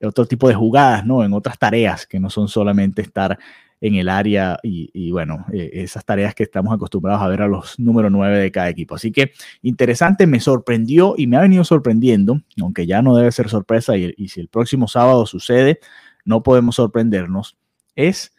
otro 0.00 0.26
tipo 0.26 0.48
de 0.48 0.54
jugadas, 0.54 1.04
¿no? 1.04 1.24
En 1.24 1.32
otras 1.32 1.58
tareas 1.58 2.06
que 2.06 2.20
no 2.20 2.30
son 2.30 2.48
solamente 2.48 3.02
estar 3.02 3.38
en 3.80 3.94
el 3.94 4.08
área 4.08 4.58
y, 4.62 5.10
bueno, 5.12 5.46
eh, 5.52 5.70
esas 5.74 6.04
tareas 6.04 6.34
que 6.34 6.42
estamos 6.42 6.74
acostumbrados 6.74 7.22
a 7.22 7.28
ver 7.28 7.42
a 7.42 7.48
los 7.48 7.78
número 7.78 8.10
9 8.10 8.38
de 8.38 8.50
cada 8.50 8.68
equipo. 8.68 8.96
Así 8.96 9.12
que 9.12 9.32
interesante, 9.62 10.26
me 10.26 10.40
sorprendió 10.40 11.14
y 11.16 11.28
me 11.28 11.36
ha 11.36 11.40
venido 11.40 11.62
sorprendiendo, 11.62 12.40
aunque 12.60 12.86
ya 12.86 13.02
no 13.02 13.14
debe 13.14 13.30
ser 13.30 13.48
sorpresa 13.48 13.96
y 13.96 14.28
si 14.28 14.40
el 14.40 14.48
próximo 14.48 14.88
sábado 14.88 15.26
sucede, 15.26 15.78
no 16.24 16.42
podemos 16.42 16.76
sorprendernos, 16.76 17.56
es 17.94 18.32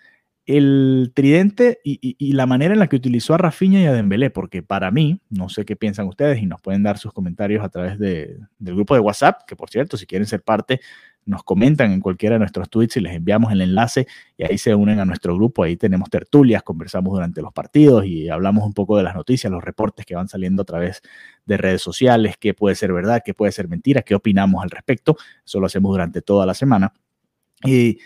el 0.50 1.12
tridente 1.13 1.79
y, 1.84 2.34
la 2.34 2.48
manera 2.48 2.74
en 2.74 2.79
la 2.79 2.88
que 2.88 2.96
utilizó 2.96 3.36
a 3.36 3.38
Rafinha 3.38 3.82
y 3.82 3.86
a 3.86 3.94
Dembélé, 3.94 4.32
porque 4.32 4.63
para 4.63 4.89
mí, 4.89 5.22
no 5.29 5.48
sé 5.48 5.63
qué 5.63 5.75
piensan 5.75 6.08
ustedes 6.08 6.41
y 6.41 6.48
nos 6.48 6.60
pueden 6.60 6.82
dar 6.82 6.98
sus 6.98 7.13
comentarios 7.13 7.63
a 7.63 7.70
través 7.70 8.00
del 8.00 8.48
grupo 8.60 8.96
de 8.96 9.00
WhatsApp, 9.00 9.44
que 9.48 9.56
por 9.56 9.70
cierto, 9.70 9.96
si 9.96 10.08
quieren 10.08 10.25
ser 10.25 10.41
parte, 10.41 10.79
nos 11.24 11.44
comentan 11.44 11.91
en 11.91 12.01
cualquiera 12.01 12.34
de 12.34 12.39
nuestros 12.39 12.68
tweets 12.68 12.98
y 12.98 13.01
les 13.01 13.13
enviamos 13.13 13.51
el 13.51 13.62
enlace 13.62 14.08
y 14.38 14.44
ahí 14.44 14.58
se 14.58 14.74
unen 14.74 15.00
a 15.00 15.06
nuestro 15.06 15.36
grupo, 15.36 15.62
ahí 15.62 15.77
tenemos 15.77 16.10
tertulias, 16.10 16.63
conversamos 16.63 17.13
durante 17.13 17.44
los 17.44 17.53
partidos 17.53 18.08
y 18.08 18.27
hablamos 18.29 18.65
un 18.65 18.74
poco 18.74 18.98
de 18.98 19.03
las 19.03 19.13
noticias, 19.13 19.51
los 19.51 19.63
reportes 19.63 20.03
que 20.03 20.15
van 20.15 20.29
saliendo 20.29 20.63
a 20.63 20.65
través 20.65 21.03
de 21.46 21.58
redes 21.58 21.84
sociales, 21.84 22.38
qué 22.39 22.56
puede 22.56 22.74
ser 22.74 22.91
verdad, 22.91 23.22
qué 23.24 23.36
puede 23.36 23.51
ser 23.51 23.68
mentira, 23.68 24.01
qué 24.01 24.15
opinamos 24.15 24.63
al 24.63 24.72
respecto, 24.72 25.15
eso 25.46 25.60
lo 25.60 25.68
hacemos 25.68 25.91
durante 25.91 26.24
toda 26.24 26.48
la 26.48 26.56
semana. 26.56 26.91
Y 27.63 28.00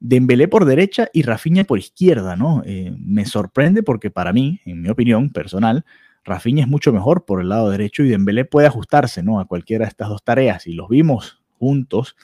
Dembélé 0.00 0.48
por 0.48 0.64
derecha 0.64 1.08
y 1.12 1.22
Rafinha 1.22 1.64
por 1.64 1.78
izquierda, 1.78 2.36
¿no? 2.36 2.62
Eh, 2.64 2.94
me 2.98 3.24
sorprende 3.24 3.82
porque 3.82 4.10
para 4.10 4.32
mí, 4.32 4.60
en 4.64 4.82
mi 4.82 4.88
opinión 4.88 5.30
personal, 5.30 5.84
Rafinha 6.24 6.62
es 6.62 6.68
mucho 6.68 6.92
mejor 6.92 7.24
por 7.24 7.40
el 7.40 7.48
lado 7.48 7.70
derecho 7.70 8.02
y 8.04 8.08
Dembélé 8.08 8.44
puede 8.44 8.66
ajustarse, 8.68 9.22
¿no? 9.22 9.40
A 9.40 9.46
cualquiera 9.46 9.84
de 9.84 9.88
estas 9.88 10.08
dos 10.08 10.22
tareas 10.22 10.66
y 10.66 10.72
los 10.72 10.88
vimos 10.88 11.42
juntos 11.58 12.16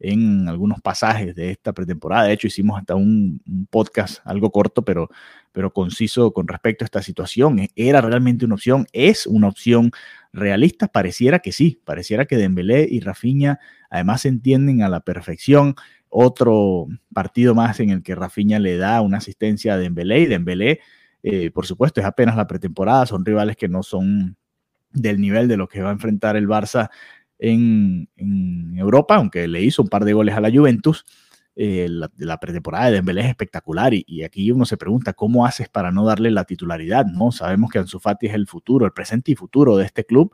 en 0.00 0.48
algunos 0.48 0.80
pasajes 0.80 1.34
de 1.34 1.50
esta 1.50 1.72
pretemporada. 1.72 2.24
De 2.24 2.32
hecho, 2.32 2.46
hicimos 2.46 2.78
hasta 2.78 2.94
un, 2.94 3.42
podcast 3.70 4.20
algo 4.24 4.50
corto, 4.50 4.84
pero, 4.84 5.08
pero 5.52 5.72
conciso 5.72 6.32
con 6.32 6.46
respecto 6.46 6.84
a 6.84 6.86
esta 6.86 7.02
situación. 7.02 7.68
¿Era 7.74 8.00
realmente 8.00 8.44
una 8.44 8.54
opción? 8.54 8.86
¿Es 8.92 9.26
una 9.26 9.48
opción 9.48 9.90
realista? 10.32 10.88
Pareciera 10.88 11.40
que 11.40 11.52
sí. 11.52 11.80
Pareciera 11.84 12.26
que 12.26 12.36
Dembélé 12.36 12.86
y 12.88 13.00
Rafinha 13.00 13.58
además 13.90 14.22
se 14.22 14.28
entienden 14.28 14.82
a 14.82 14.88
la 14.88 15.00
perfección 15.00 15.74
otro 16.10 16.86
partido 17.12 17.54
más 17.54 17.80
en 17.80 17.90
el 17.90 18.02
que 18.02 18.14
Rafinha 18.14 18.58
le 18.58 18.76
da 18.76 19.00
una 19.00 19.18
asistencia 19.18 19.74
a 19.74 19.78
Dembélé 19.78 20.20
y 20.20 20.26
Dembélé, 20.26 20.80
eh, 21.22 21.50
por 21.50 21.66
supuesto, 21.66 22.00
es 22.00 22.06
apenas 22.06 22.36
la 22.36 22.46
pretemporada, 22.46 23.06
son 23.06 23.24
rivales 23.24 23.56
que 23.56 23.68
no 23.68 23.82
son 23.82 24.36
del 24.92 25.20
nivel 25.20 25.48
de 25.48 25.56
lo 25.56 25.68
que 25.68 25.82
va 25.82 25.90
a 25.90 25.92
enfrentar 25.92 26.36
el 26.36 26.48
Barça 26.48 26.90
en, 27.38 28.08
Europa, 28.76 29.16
aunque 29.16 29.48
le 29.48 29.62
hizo 29.62 29.82
un 29.82 29.88
par 29.88 30.04
de 30.04 30.12
goles 30.12 30.34
a 30.34 30.40
la 30.40 30.50
Juventus. 30.50 31.04
Eh, 31.56 31.88
la, 31.88 32.38
pretemporada 32.38 32.86
de 32.86 32.92
Dembélé 32.92 33.22
es 33.22 33.28
espectacular 33.28 33.92
y, 33.92 34.22
aquí 34.22 34.52
uno 34.52 34.64
se 34.64 34.76
pregunta 34.76 35.12
cómo 35.12 35.44
haces 35.44 35.68
para 35.68 35.90
no 35.90 36.04
darle 36.04 36.30
la 36.30 36.44
titularidad, 36.44 37.06
¿no? 37.06 37.32
Sabemos 37.32 37.70
que 37.70 37.80
Ansu 37.80 37.98
Fati 37.98 38.26
es 38.28 38.34
el 38.34 38.46
futuro, 38.46 38.86
el 38.86 38.92
presente 38.92 39.32
y 39.32 39.34
futuro 39.34 39.76
de 39.76 39.84
este 39.84 40.04
club, 40.04 40.32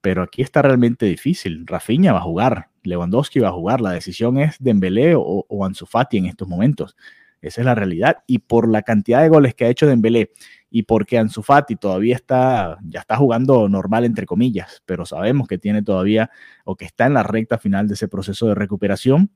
pero 0.00 0.22
aquí 0.22 0.42
está 0.42 0.62
realmente 0.62 1.06
difícil. 1.06 1.64
Rafinha 1.66 2.12
va 2.12 2.18
a 2.18 2.22
jugar, 2.22 2.70
Lewandowski 2.82 3.38
va 3.38 3.48
a 3.48 3.52
jugar. 3.52 3.80
La 3.80 3.92
decisión 3.92 4.38
es 4.38 4.56
Dembélé 4.58 5.14
o, 5.14 5.46
o 5.48 5.64
Ansu 5.64 5.86
Fati 5.86 6.18
en 6.18 6.26
estos 6.26 6.48
momentos. 6.48 6.96
Esa 7.40 7.60
es 7.60 7.64
la 7.64 7.74
realidad. 7.74 8.18
Y 8.26 8.38
por 8.38 8.68
la 8.68 8.82
cantidad 8.82 9.22
de 9.22 9.28
goles 9.28 9.54
que 9.54 9.64
ha 9.64 9.68
hecho 9.68 9.86
Dembélé 9.86 10.32
y 10.70 10.82
porque 10.82 11.18
Ansu 11.18 11.42
Fati 11.42 11.76
todavía 11.76 12.16
está, 12.16 12.78
ya 12.82 13.00
está 13.00 13.16
jugando 13.16 13.68
normal 13.68 14.04
entre 14.04 14.26
comillas, 14.26 14.82
pero 14.84 15.06
sabemos 15.06 15.48
que 15.48 15.58
tiene 15.58 15.82
todavía 15.82 16.30
o 16.64 16.76
que 16.76 16.84
está 16.84 17.06
en 17.06 17.14
la 17.14 17.22
recta 17.22 17.58
final 17.58 17.88
de 17.88 17.94
ese 17.94 18.08
proceso 18.08 18.46
de 18.48 18.54
recuperación. 18.54 19.30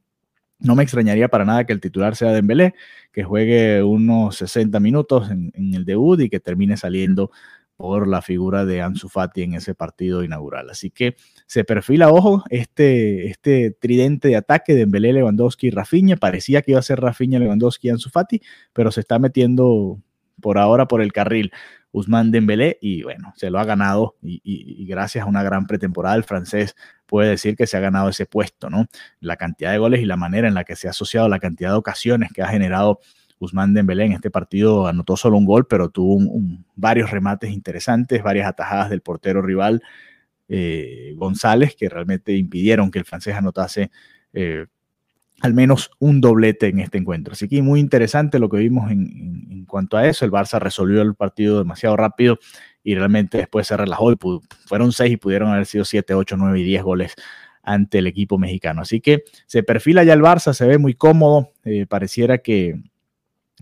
No 0.59 0.76
me 0.76 0.83
extrañaría 0.83 1.28
para 1.28 1.47
nada 1.47 1.64
que 1.64 1.73
el 1.73 1.80
titular 1.80 2.16
sea 2.16 2.33
Dembélé, 2.33 2.75
que 3.12 3.25
juegue 3.25 3.83
unos 3.83 4.37
60 4.37 4.78
minutos 4.80 5.30
en, 5.30 5.50
en 5.54 5.75
el 5.75 5.85
debut 5.87 6.21
y 6.21 6.28
que 6.28 6.40
termine 6.40 6.76
saliendo 6.76 7.30
por 7.80 8.06
la 8.06 8.20
figura 8.20 8.66
de 8.66 8.82
Ansu 8.82 9.08
Fati 9.08 9.42
en 9.42 9.54
ese 9.54 9.75
partido 9.75 10.22
inaugural. 10.22 10.68
Así 10.68 10.90
que 10.90 11.16
se 11.46 11.64
perfila, 11.64 12.10
ojo, 12.10 12.44
este, 12.50 13.28
este 13.28 13.70
tridente 13.70 14.28
de 14.28 14.37
ataque 14.37 14.75
de 14.75 14.80
Dembélé, 14.80 15.14
Lewandowski 15.14 15.68
y 15.68 15.70
Rafinha. 15.70 16.18
Parecía 16.18 16.60
que 16.60 16.72
iba 16.72 16.80
a 16.80 16.82
ser 16.82 17.00
Rafinha, 17.00 17.38
Lewandowski 17.38 17.88
y 17.88 17.90
Ansu 17.90 18.10
Fati, 18.10 18.42
pero 18.75 18.92
se 18.92 19.00
está 19.00 19.18
metiendo 19.18 19.99
por 20.42 20.58
ahora 20.58 20.88
por 20.88 21.00
el 21.00 21.10
carril 21.10 21.52
Usman 21.90 22.30
Dembélé 22.30 22.76
y 22.82 23.02
bueno, 23.02 23.32
se 23.34 23.49
lo 23.49 23.58
ha 23.58 23.64
ganado 23.64 24.14
y, 24.20 24.84
gracias 24.87 25.25
a 25.25 25.28
una 25.28 25.42
gran 25.42 25.66
pretemporada 25.66 26.16
el 26.16 26.25
francés 26.25 26.76
puede 27.06 27.30
decir 27.30 27.56
que 27.56 27.66
se 27.66 27.78
ha 27.78 27.80
ganado 27.80 28.10
ese 28.10 28.26
puesto, 28.26 28.68
¿no? 28.68 28.88
La 29.20 29.37
cantidad 29.37 29.72
de 29.72 29.78
goles 29.78 30.02
y 30.02 30.04
la 30.04 30.16
manera 30.16 30.49
en 30.49 30.54
la 30.54 30.64
que 30.64 30.76
se 30.76 30.87
ha 30.87 30.90
asociado, 30.90 31.30
la 31.30 31.38
cantidad 31.38 31.70
de 31.70 31.76
ocasiones 31.76 32.30
que 32.32 32.42
ha 32.42 32.49
generado 32.49 33.00
Guzmán 33.40 33.73
Dembélé 33.73 34.04
en 34.04 34.12
este 34.12 34.30
partido 34.30 34.87
anotó 34.87 35.16
solo 35.16 35.38
un 35.38 35.47
gol, 35.47 35.66
pero 35.66 35.88
tuvo 35.88 36.20
varios 36.76 37.11
remates 37.11 37.50
interesantes, 37.50 38.23
varias 38.23 38.47
atajadas 38.47 38.90
del 38.90 39.00
portero 39.00 39.40
rival 39.40 39.82
eh, 40.49 41.14
González, 41.16 41.75
que 41.75 41.88
realmente 41.88 42.37
impidieron 42.37 42.90
que 42.90 42.99
el 42.99 43.06
francés 43.06 43.35
anotase 43.35 43.90
eh, 44.35 44.66
al 45.40 45.54
menos 45.54 45.90
un 45.99 46.20
doblete 46.20 46.66
en 46.66 46.80
este 46.80 46.99
encuentro. 46.99 47.32
Así 47.32 47.49
que 47.49 47.62
muy 47.62 47.80
interesante 47.80 48.38
lo 48.38 48.50
que 48.50 48.59
vimos 48.59 48.90
en, 48.90 49.64
cuanto 49.64 49.97
a 49.97 50.06
eso. 50.06 50.25
El 50.25 50.30
Barça 50.30 50.59
resolvió 50.59 51.00
el 51.00 51.14
partido 51.14 51.59
demasiado 51.59 51.97
rápido 51.97 52.38
y 52.82 52.94
realmente 52.94 53.38
después 53.38 53.66
se 53.66 53.76
relajó 53.76 54.12
y 54.12 54.18
fueron 54.66 54.92
seis 54.92 55.12
y 55.12 55.16
pudieron 55.16 55.50
haber 55.50 55.64
sido 55.64 55.85
siete, 55.85 56.12
ocho, 56.12 56.37
nueve 56.37 56.61
y 56.61 56.64
diez 56.64 56.82
goles 56.82 57.14
ante 57.62 57.99
el 57.99 58.06
equipo 58.06 58.37
mexicano. 58.37 58.82
Así 58.82 59.00
que 59.00 59.25
se 59.47 59.62
perfila 59.62 60.04
ya 60.04 60.12
el 60.12 60.20
Barça, 60.20 60.52
se 60.52 60.66
ve 60.66 60.76
muy 60.76 60.94
cómodo, 60.94 61.52
eh, 61.64 61.87
pareciera 61.87 62.38
que, 62.38 62.82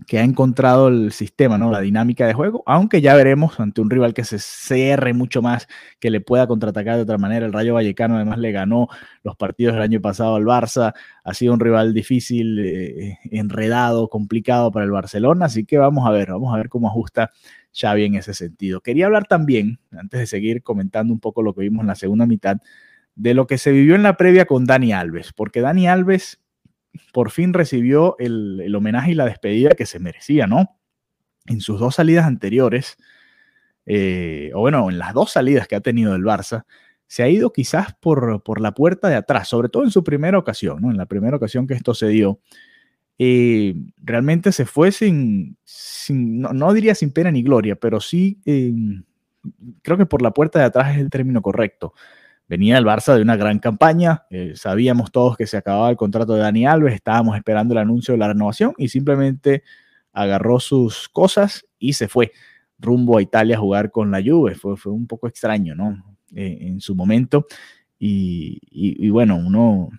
que 0.07 0.19
ha 0.19 0.23
encontrado 0.23 0.87
el 0.87 1.11
sistema, 1.11 1.57
¿no? 1.57 1.71
La 1.71 1.81
dinámica 1.81 2.25
de 2.25 2.33
juego, 2.33 2.63
aunque 2.65 3.01
ya 3.01 3.15
veremos 3.15 3.59
ante 3.59 3.81
un 3.81 3.89
rival 3.89 4.13
que 4.13 4.23
se 4.23 4.39
cierre 4.39 5.13
mucho 5.13 5.41
más, 5.41 5.67
que 5.99 6.09
le 6.09 6.21
pueda 6.21 6.47
contraatacar 6.47 6.95
de 6.95 7.03
otra 7.03 7.17
manera. 7.17 7.45
El 7.45 7.53
Rayo 7.53 7.73
Vallecano 7.73 8.15
además 8.15 8.39
le 8.39 8.51
ganó 8.51 8.87
los 9.23 9.35
partidos 9.35 9.73
del 9.73 9.83
año 9.83 10.01
pasado 10.01 10.35
al 10.35 10.43
Barça, 10.43 10.93
ha 11.23 11.33
sido 11.33 11.53
un 11.53 11.59
rival 11.59 11.93
difícil, 11.93 12.59
eh, 12.59 13.17
enredado, 13.31 14.09
complicado 14.09 14.71
para 14.71 14.85
el 14.85 14.91
Barcelona, 14.91 15.45
así 15.45 15.65
que 15.65 15.77
vamos 15.77 16.07
a 16.07 16.11
ver, 16.11 16.31
vamos 16.31 16.53
a 16.53 16.57
ver 16.57 16.69
cómo 16.69 16.87
ajusta 16.87 17.31
Xavi 17.73 18.05
en 18.05 18.15
ese 18.15 18.33
sentido. 18.33 18.81
Quería 18.81 19.05
hablar 19.05 19.25
también, 19.25 19.79
antes 19.91 20.19
de 20.19 20.27
seguir 20.27 20.63
comentando 20.63 21.13
un 21.13 21.19
poco 21.19 21.43
lo 21.43 21.53
que 21.53 21.61
vimos 21.61 21.81
en 21.81 21.87
la 21.87 21.95
segunda 21.95 22.25
mitad, 22.25 22.57
de 23.15 23.33
lo 23.33 23.47
que 23.47 23.57
se 23.57 23.71
vivió 23.71 23.95
en 23.95 24.03
la 24.03 24.17
previa 24.17 24.45
con 24.45 24.65
Dani 24.65 24.93
Alves, 24.93 25.33
porque 25.33 25.61
Dani 25.61 25.87
Alves 25.87 26.39
por 27.13 27.31
fin 27.31 27.53
recibió 27.53 28.15
el, 28.19 28.73
homenaje 28.75 29.11
y 29.11 29.15
la 29.15 29.25
despedida 29.25 29.71
que 29.71 29.85
se 29.85 29.99
merecía, 29.99 30.47
¿no? 30.47 30.79
En 31.45 31.61
sus 31.61 31.79
dos 31.79 31.95
salidas 31.95 32.25
anteriores, 32.25 32.97
eh, 33.85 34.51
o 34.53 34.61
bueno, 34.61 34.89
en 34.89 34.99
las 34.99 35.13
dos 35.13 35.31
salidas 35.31 35.67
que 35.67 35.75
ha 35.75 35.81
tenido 35.81 36.15
el 36.15 36.23
Barça, 36.23 36.65
se 37.07 37.23
ha 37.23 37.29
ido 37.29 37.51
quizás 37.51 37.95
por, 37.99 38.61
la 38.61 38.73
puerta 38.73 39.09
de 39.09 39.15
atrás, 39.15 39.47
sobre 39.47 39.69
todo 39.69 39.83
en 39.83 39.91
su 39.91 40.03
primera 40.03 40.37
ocasión, 40.37 40.81
¿no? 40.81 40.91
En 40.91 40.97
la 40.97 41.07
primera 41.07 41.37
ocasión 41.37 41.65
que 41.65 41.73
esto 41.73 41.93
se 41.93 42.07
dio. 42.07 42.39
Eh, 43.17 43.75
realmente 43.97 44.51
se 44.51 44.65
fue 44.65 44.91
sin, 44.91 45.57
no, 46.09 46.73
diría 46.73 46.95
sin 46.95 47.11
pena 47.11 47.31
ni 47.31 47.41
gloria, 47.41 47.75
pero 47.75 47.99
sí, 47.99 48.39
eh, 48.45 48.71
creo 49.81 49.97
que 49.97 50.05
por 50.05 50.21
la 50.21 50.31
puerta 50.31 50.59
de 50.59 50.65
atrás 50.65 50.95
es 50.95 51.01
el 51.01 51.09
término 51.09 51.41
correcto 51.41 51.93
venía 52.49 52.79
el 52.79 52.85
Barça 52.85 53.15
de 53.15 53.21
una 53.21 53.37
gran 53.37 53.59
campaña, 53.59 54.23
eh, 54.31 54.53
sabíamos 54.55 55.11
todos 55.11 55.37
que 55.37 55.45
se 55.47 55.55
acababa 55.55 55.91
el 55.91 55.95
contrato 55.95 56.33
de 56.33 56.41
Dani 56.41 56.65
Alves, 56.65 56.95
estábamos 56.95 57.37
esperando 57.37 57.75
el 57.75 57.77
anuncio 57.77 58.13
de 58.13 58.17
la 58.17 58.27
renovación 58.27 58.73
y 58.77 58.89
simplemente 58.89 59.63
agarró 60.11 60.59
sus 60.59 61.07
cosas 61.09 61.65
y 61.77 61.93
se 61.93 62.07
fue 62.07 62.31
rumbo 62.79 63.17
a 63.17 63.21
Italia 63.21 63.55
a 63.55 63.59
jugar 63.59 63.91
con 63.91 64.09
la 64.09 64.21
Juve. 64.23 64.55
Fue, 64.55 64.75
fue 64.77 64.91
un 64.91 65.05
poco 65.05 65.27
extraño, 65.27 65.75
¿no? 65.75 66.17
Eh, 66.35 66.57
en 66.61 66.81
su 66.81 66.95
momento. 66.95 67.45
Y, 67.99 69.09
bueno, 69.09 69.35
uno 69.35 69.89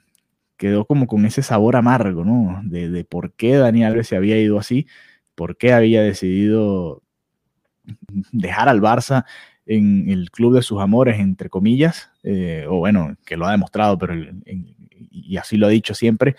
quedó 0.57 0.87
como 0.87 1.07
con 1.07 1.25
ese 1.27 1.43
sabor 1.43 1.77
amargo, 1.77 2.25
¿no? 2.25 2.61
De, 2.65 2.91
de 2.91 3.05
por 3.05 3.35
qué 3.35 3.57
Dani 3.57 3.85
Alves 3.85 4.09
se 4.09 4.17
había 4.17 4.39
ido 4.41 4.59
así, 4.59 4.87
por 5.35 5.57
qué 5.57 5.73
había 5.73 6.03
decidido 6.03 7.03
dejar 8.33 8.69
al 8.69 8.81
Barça 8.81 9.25
en 9.71 10.09
el 10.11 10.31
club 10.31 10.55
de 10.55 10.63
sus 10.63 10.81
amores, 10.81 11.21
entre 11.21 11.49
comillas, 11.49 12.11
eh, 12.23 12.67
o 12.69 12.79
bueno, 12.79 13.17
que 13.25 13.37
lo 13.37 13.47
ha 13.47 13.53
demostrado, 13.53 13.97
pero 13.99 14.15
y 15.13 15.37
así 15.37 15.57
lo 15.57 15.67
ha 15.67 15.71
dicho 15.71 15.95
siempre, 15.95 16.37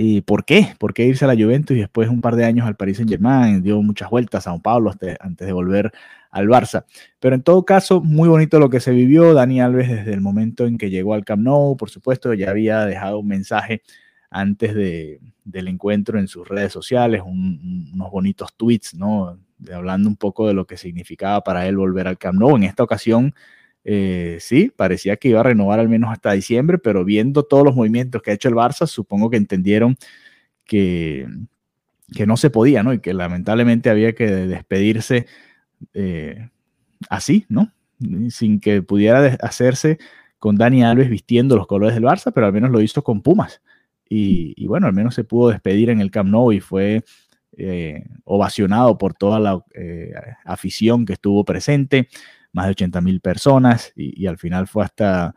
¿Y 0.00 0.20
por 0.20 0.44
qué? 0.44 0.76
¿Por 0.78 0.94
qué 0.94 1.06
irse 1.06 1.24
a 1.24 1.28
la 1.28 1.34
Juventus 1.34 1.76
y 1.76 1.80
después 1.80 2.08
un 2.08 2.20
par 2.20 2.36
de 2.36 2.44
años 2.44 2.68
al 2.68 2.76
Paris 2.76 2.98
Saint 2.98 3.10
Germain? 3.10 3.60
Dio 3.64 3.82
muchas 3.82 4.08
vueltas 4.08 4.46
a 4.46 4.50
Sao 4.52 4.62
Paulo 4.62 4.92
antes 5.18 5.44
de 5.44 5.52
volver 5.52 5.90
al 6.30 6.46
Barça. 6.46 6.84
Pero 7.18 7.34
en 7.34 7.42
todo 7.42 7.64
caso, 7.64 8.00
muy 8.00 8.28
bonito 8.28 8.60
lo 8.60 8.70
que 8.70 8.78
se 8.78 8.92
vivió. 8.92 9.34
Dani 9.34 9.60
Alves 9.60 9.88
desde 9.88 10.12
el 10.14 10.20
momento 10.20 10.66
en 10.66 10.78
que 10.78 10.90
llegó 10.90 11.14
al 11.14 11.24
Camp 11.24 11.42
Nou, 11.42 11.76
por 11.76 11.90
supuesto, 11.90 12.32
ya 12.32 12.50
había 12.50 12.86
dejado 12.86 13.18
un 13.18 13.26
mensaje 13.26 13.82
antes 14.30 14.72
de, 14.72 15.18
del 15.42 15.66
encuentro 15.66 16.20
en 16.20 16.28
sus 16.28 16.46
redes 16.46 16.72
sociales, 16.72 17.22
unos 17.26 18.10
bonitos 18.12 18.54
tweets, 18.56 18.94
¿no? 18.94 19.36
Hablando 19.72 20.08
un 20.08 20.16
poco 20.16 20.46
de 20.46 20.54
lo 20.54 20.66
que 20.66 20.76
significaba 20.76 21.42
para 21.42 21.66
él 21.66 21.76
volver 21.76 22.08
al 22.08 22.18
Camp 22.18 22.38
Nou. 22.38 22.56
En 22.56 22.64
esta 22.64 22.82
ocasión 22.82 23.34
eh, 23.84 24.38
sí, 24.40 24.72
parecía 24.74 25.16
que 25.16 25.28
iba 25.28 25.40
a 25.40 25.44
renovar 25.44 25.80
al 25.80 25.88
menos 25.88 26.10
hasta 26.10 26.32
diciembre, 26.32 26.78
pero 26.78 27.04
viendo 27.04 27.44
todos 27.44 27.64
los 27.64 27.74
movimientos 27.74 28.22
que 28.22 28.30
ha 28.30 28.34
hecho 28.34 28.48
el 28.48 28.54
Barça, 28.54 28.86
supongo 28.86 29.30
que 29.30 29.36
entendieron 29.36 29.96
que, 30.64 31.26
que 32.14 32.26
no 32.26 32.36
se 32.36 32.50
podía, 32.50 32.82
¿no? 32.82 32.92
Y 32.92 33.00
que 33.00 33.14
lamentablemente 33.14 33.90
había 33.90 34.14
que 34.14 34.26
despedirse 34.26 35.26
eh, 35.94 36.50
así, 37.08 37.46
¿no? 37.48 37.72
Sin 38.30 38.60
que 38.60 38.82
pudiera 38.82 39.38
hacerse 39.40 39.98
con 40.38 40.56
Dani 40.56 40.84
Alves 40.84 41.10
vistiendo 41.10 41.56
los 41.56 41.66
colores 41.66 41.94
del 41.94 42.04
Barça, 42.04 42.32
pero 42.32 42.46
al 42.46 42.52
menos 42.52 42.70
lo 42.70 42.80
hizo 42.80 43.02
con 43.02 43.22
Pumas. 43.22 43.62
Y, 44.10 44.66
bueno, 44.66 44.86
al 44.86 44.94
menos 44.94 45.14
se 45.14 45.24
pudo 45.24 45.50
despedir 45.50 45.90
en 45.90 46.00
el 46.00 46.10
Camp 46.10 46.30
Nou 46.30 46.52
y 46.52 46.60
fue 46.60 47.04
eh, 47.58 48.04
ovacionado 48.24 48.96
por 48.96 49.14
toda 49.14 49.40
la 49.40 49.62
afición 50.44 51.04
que 51.04 51.14
estuvo 51.14 51.44
presente 51.44 52.08
más 52.52 52.66
de 52.66 52.70
80 52.72 53.00
mil 53.00 53.20
personas 53.20 53.92
y, 53.94 54.26
al 54.26 54.38
final 54.38 54.66
fue 54.66 54.84
hasta 54.84 55.34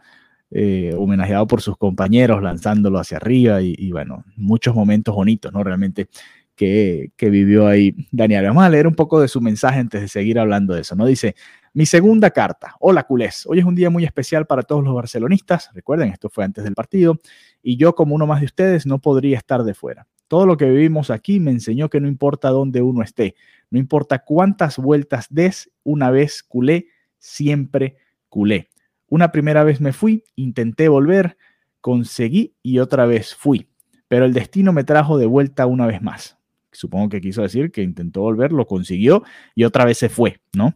eh, 0.50 0.94
homenajeado 0.98 1.48
por 1.48 1.62
sus 1.62 1.78
compañeros 1.78 2.42
lanzándolo 2.42 3.00
hacia 3.00 3.18
arriba 3.18 3.62
y, 3.62 3.92
bueno, 3.92 4.26
muchos 4.36 4.76
momentos 4.76 5.16
bonitos, 5.16 5.52
¿no? 5.54 5.64
Realmente 5.64 6.10
que, 6.56 7.12
que, 7.16 7.30
vivió 7.30 7.68
ahí 7.68 7.96
Daniel. 8.12 8.46
Vamos 8.46 8.64
a 8.64 8.70
leer 8.70 8.88
un 8.88 8.96
poco 8.96 9.22
de 9.22 9.28
su 9.28 9.42
mensaje 9.42 9.80
antes 9.80 10.02
de 10.02 10.08
seguir 10.08 10.40
hablando 10.40 10.74
de 10.74 10.82
eso, 10.82 10.96
¿no? 10.96 11.06
Dice, 11.06 11.36
mi 11.74 11.86
segunda 11.86 12.32
carta, 12.32 12.76
hola 12.80 13.04
culés, 13.04 13.46
hoy 13.46 13.60
es 13.60 13.66
un 13.66 13.76
día 13.76 13.90
muy 13.90 14.04
especial 14.04 14.46
para 14.46 14.64
todos 14.64 14.84
los 14.84 14.94
barcelonistas, 14.94 15.70
recuerden, 15.74 16.10
esto 16.10 16.30
fue 16.30 16.44
antes 16.44 16.64
del 16.64 16.74
partido, 16.74 17.20
y 17.64 17.78
yo 17.78 17.96
como 17.96 18.14
uno 18.14 18.28
más 18.28 18.42
de 18.42 18.48
ustedes 18.48 18.86
no 18.86 19.00
podría 19.00 19.38
estar 19.38 19.64
de 19.64 19.74
fuera. 19.74 20.08
Todo 20.32 20.46
lo 20.46 20.56
que 20.56 20.70
vivimos 20.70 21.10
aquí 21.10 21.42
me 21.42 21.52
enseñó 21.52 21.90
que 21.90 22.00
no 22.00 22.08
importa 22.08 22.52
dónde 22.52 22.82
uno 22.82 23.04
esté, 23.04 23.36
no 23.70 23.78
importa 23.78 24.20
cuántas 24.20 24.78
vueltas 24.78 25.28
des, 25.30 25.70
una 25.84 26.10
vez 26.10 26.42
culé, 26.42 26.88
siempre 27.20 27.98
culé. 28.30 28.70
Una 29.10 29.34
primera 29.34 29.66
vez 29.66 29.82
me 29.82 29.92
fui, 29.92 30.24
intenté 30.38 30.88
volver, 30.88 31.36
conseguí 31.82 32.56
y 32.64 32.80
otra 32.80 33.06
vez 33.06 33.36
fui. 33.36 33.68
Pero 34.08 34.24
el 34.24 34.32
destino 34.32 34.72
me 34.72 34.86
trajo 34.86 35.18
de 35.18 35.26
vuelta 35.26 35.66
una 35.66 35.86
vez 35.86 36.02
más. 36.02 36.38
Supongo 36.72 37.10
que 37.10 37.20
quiso 37.20 37.42
decir 37.42 37.70
que 37.70 37.84
intentó 37.84 38.22
volver, 38.22 38.54
lo 38.54 38.66
consiguió 38.68 39.24
y 39.54 39.66
otra 39.66 39.84
vez 39.84 39.98
se 39.98 40.08
fue, 40.08 40.40
¿no? 40.54 40.76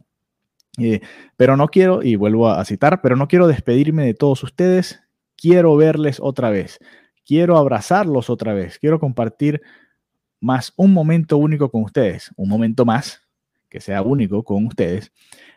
Eh, 0.76 1.00
pero 1.38 1.56
no 1.56 1.68
quiero, 1.68 2.02
y 2.02 2.16
vuelvo 2.16 2.50
a 2.50 2.62
citar, 2.66 3.00
pero 3.00 3.16
no 3.16 3.26
quiero 3.26 3.46
despedirme 3.46 4.04
de 4.04 4.12
todos 4.12 4.42
ustedes, 4.42 5.00
quiero 5.34 5.74
verles 5.76 6.18
otra 6.20 6.50
vez, 6.50 6.78
quiero 7.26 7.58
abrazarlos 7.58 8.30
otra 8.30 8.54
vez, 8.54 8.78
quiero 8.78 9.00
compartir 9.00 9.60
más 10.40 10.72
un 10.76 10.92
momento 10.92 11.36
único 11.38 11.70
con 11.70 11.82
ustedes, 11.82 12.30
un 12.36 12.48
momento 12.48 12.84
más 12.84 13.22
que 13.68 13.80
sea 13.80 14.02
único 14.02 14.44
con 14.44 14.66
ustedes. 14.66 15.12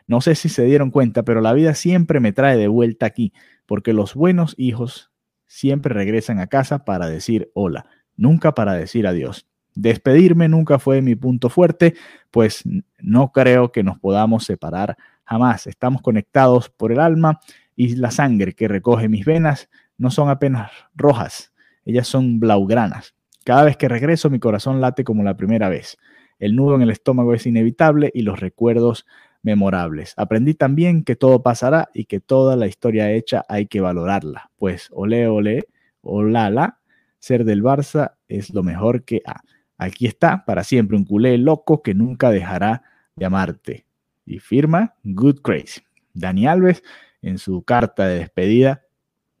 No 0.06 0.20
sé 0.20 0.34
si 0.34 0.48
se 0.48 0.64
dieron 0.64 0.90
cuenta, 0.90 1.22
pero 1.22 1.40
la 1.40 1.52
vida 1.52 1.74
siempre 1.74 2.18
me 2.18 2.32
trae 2.32 2.56
de 2.56 2.66
vuelta 2.66 3.06
aquí, 3.06 3.32
porque 3.66 3.92
los 3.92 4.14
buenos 4.14 4.54
hijos 4.58 5.12
siempre 5.46 5.94
regresan 5.94 6.40
a 6.40 6.48
casa 6.48 6.84
para 6.84 7.08
decir 7.08 7.50
hola, 7.54 7.86
nunca 8.16 8.52
para 8.52 8.74
decir 8.74 9.06
adiós. 9.06 9.46
Despedirme 9.74 10.48
nunca 10.48 10.80
fue 10.80 11.00
mi 11.00 11.14
punto 11.14 11.48
fuerte, 11.48 11.94
pues 12.32 12.64
no 12.98 13.30
creo 13.30 13.70
que 13.70 13.84
nos 13.84 13.98
podamos 14.00 14.44
separar 14.44 14.96
jamás. 15.24 15.68
Estamos 15.68 16.02
conectados 16.02 16.68
por 16.68 16.90
el 16.90 16.98
alma 16.98 17.38
y 17.76 17.94
la 17.94 18.10
sangre 18.10 18.54
que 18.54 18.66
recoge 18.66 19.08
mis 19.08 19.24
venas 19.24 19.70
no 19.96 20.10
son 20.10 20.28
apenas 20.28 20.72
rojas, 20.94 21.52
ellas 21.84 22.06
son 22.06 22.40
blaugranas. 22.40 23.14
Cada 23.44 23.64
vez 23.64 23.76
que 23.76 23.88
regreso 23.88 24.30
mi 24.30 24.38
corazón 24.38 24.80
late 24.80 25.04
como 25.04 25.22
la 25.22 25.36
primera 25.36 25.68
vez. 25.68 25.96
El 26.38 26.56
nudo 26.56 26.74
en 26.74 26.82
el 26.82 26.90
estómago 26.90 27.34
es 27.34 27.46
inevitable 27.46 28.10
y 28.14 28.22
los 28.22 28.40
recuerdos 28.40 29.06
memorables. 29.42 30.14
Aprendí 30.16 30.54
también 30.54 31.04
que 31.04 31.16
todo 31.16 31.42
pasará 31.42 31.90
y 31.94 32.04
que 32.04 32.20
toda 32.20 32.56
la 32.56 32.66
historia 32.66 33.10
hecha 33.10 33.44
hay 33.48 33.66
que 33.66 33.80
valorarla, 33.80 34.50
pues 34.56 34.88
ole, 34.92 35.28
ole, 35.28 35.64
olala, 36.02 36.78
ser 37.18 37.44
del 37.44 37.62
Barça 37.62 38.14
es 38.28 38.50
lo 38.50 38.62
mejor 38.62 39.04
que 39.04 39.22
ha. 39.26 39.42
Aquí 39.78 40.06
está, 40.06 40.44
para 40.44 40.64
siempre, 40.64 40.96
un 40.96 41.04
culé 41.04 41.38
loco 41.38 41.82
que 41.82 41.94
nunca 41.94 42.30
dejará 42.30 42.82
de 43.16 43.24
amarte. 43.24 43.86
Y 44.26 44.38
firma 44.38 44.94
Good 45.04 45.40
Crazy. 45.40 45.80
Dani 46.12 46.46
Alves, 46.46 46.82
en 47.22 47.38
su 47.38 47.62
carta 47.62 48.06
de 48.06 48.18
despedida, 48.18 48.82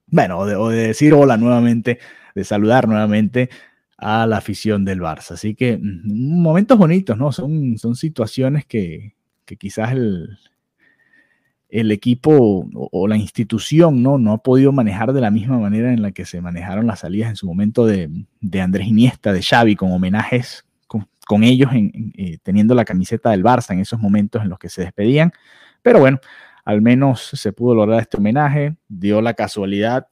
bueno, 0.06 0.38
o 0.38 0.68
de 0.68 0.88
decir 0.88 1.14
hola 1.14 1.36
nuevamente, 1.36 1.98
de 2.40 2.44
saludar 2.44 2.88
nuevamente 2.88 3.50
a 3.98 4.26
la 4.26 4.38
afición 4.38 4.84
del 4.84 5.00
Barça. 5.00 5.32
Así 5.32 5.54
que 5.54 5.76
mm, 5.76 6.40
momentos 6.40 6.78
bonitos, 6.78 7.18
¿no? 7.18 7.32
Son, 7.32 7.76
son 7.76 7.94
situaciones 7.94 8.64
que, 8.64 9.14
quizás 9.58 9.92
el, 9.92 10.38
el 11.68 11.90
equipo 11.90 12.68
o, 12.72 13.08
la 13.08 13.16
institución 13.16 14.02
¿no? 14.02 14.16
no 14.16 14.32
ha 14.32 14.38
podido 14.38 14.70
manejar 14.72 15.12
de 15.12 15.20
la 15.20 15.32
misma 15.32 15.58
manera 15.58 15.92
en 15.92 16.02
la 16.02 16.12
que 16.12 16.24
se 16.24 16.40
manejaron 16.40 16.86
las 16.86 17.00
salidas 17.00 17.30
en 17.30 17.36
su 17.36 17.46
momento 17.48 17.84
de, 17.84 18.10
Andrés 18.60 18.86
Iniesta, 18.86 19.32
de 19.32 19.42
Xavi, 19.42 19.76
con 19.76 19.92
homenajes 19.92 20.64
con, 20.86 21.44
ellos 21.44 21.70
eh, 21.72 22.38
teniendo 22.42 22.74
la 22.74 22.84
camiseta 22.84 23.30
del 23.30 23.44
Barça 23.44 23.72
en 23.72 23.80
esos 23.80 24.00
momentos 24.00 24.42
en 24.42 24.48
los 24.48 24.58
que 24.58 24.68
se 24.68 24.82
despedían. 24.82 25.32
Pero 25.82 26.00
bueno, 26.00 26.18
al 26.64 26.82
menos 26.82 27.30
se 27.34 27.52
pudo 27.52 27.74
lograr 27.74 28.00
este 28.00 28.16
homenaje, 28.16 28.76
dio 28.88 29.20
la 29.20 29.34
casualidad 29.34 30.08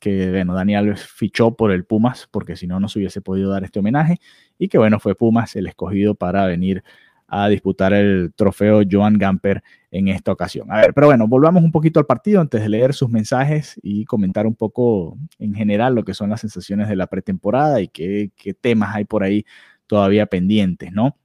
que 0.00 0.30
bueno, 0.30 0.54
Dani 0.54 0.74
fichó 0.96 1.54
por 1.54 1.72
el 1.72 1.84
Pumas, 1.84 2.28
porque 2.30 2.56
si 2.56 2.66
no, 2.66 2.80
no 2.80 2.88
se 2.88 2.98
hubiese 2.98 3.20
podido 3.20 3.50
dar 3.50 3.64
este 3.64 3.78
homenaje, 3.78 4.18
y 4.58 4.68
que 4.68 4.78
bueno, 4.78 5.00
fue 5.00 5.14
Pumas 5.14 5.56
el 5.56 5.66
escogido 5.66 6.14
para 6.14 6.46
venir 6.46 6.82
a 7.28 7.48
disputar 7.48 7.92
el 7.92 8.32
trofeo 8.36 8.82
Joan 8.88 9.18
Gamper 9.18 9.62
en 9.90 10.08
esta 10.08 10.32
ocasión. 10.32 10.70
A 10.70 10.76
ver, 10.76 10.94
pero 10.94 11.08
bueno, 11.08 11.26
volvamos 11.26 11.62
un 11.64 11.72
poquito 11.72 11.98
al 11.98 12.06
partido 12.06 12.40
antes 12.40 12.60
de 12.60 12.68
leer 12.68 12.94
sus 12.94 13.10
mensajes 13.10 13.78
y 13.82 14.04
comentar 14.04 14.46
un 14.46 14.54
poco 14.54 15.18
en 15.38 15.54
general 15.54 15.94
lo 15.94 16.04
que 16.04 16.14
son 16.14 16.30
las 16.30 16.40
sensaciones 16.40 16.88
de 16.88 16.96
la 16.96 17.08
pretemporada 17.08 17.80
y 17.80 17.88
qué, 17.88 18.30
temas 18.60 18.94
hay 18.94 19.04
por 19.04 19.24
ahí 19.24 19.44
todavía 19.86 20.26
pendientes, 20.26 20.92
¿no? 20.92 21.16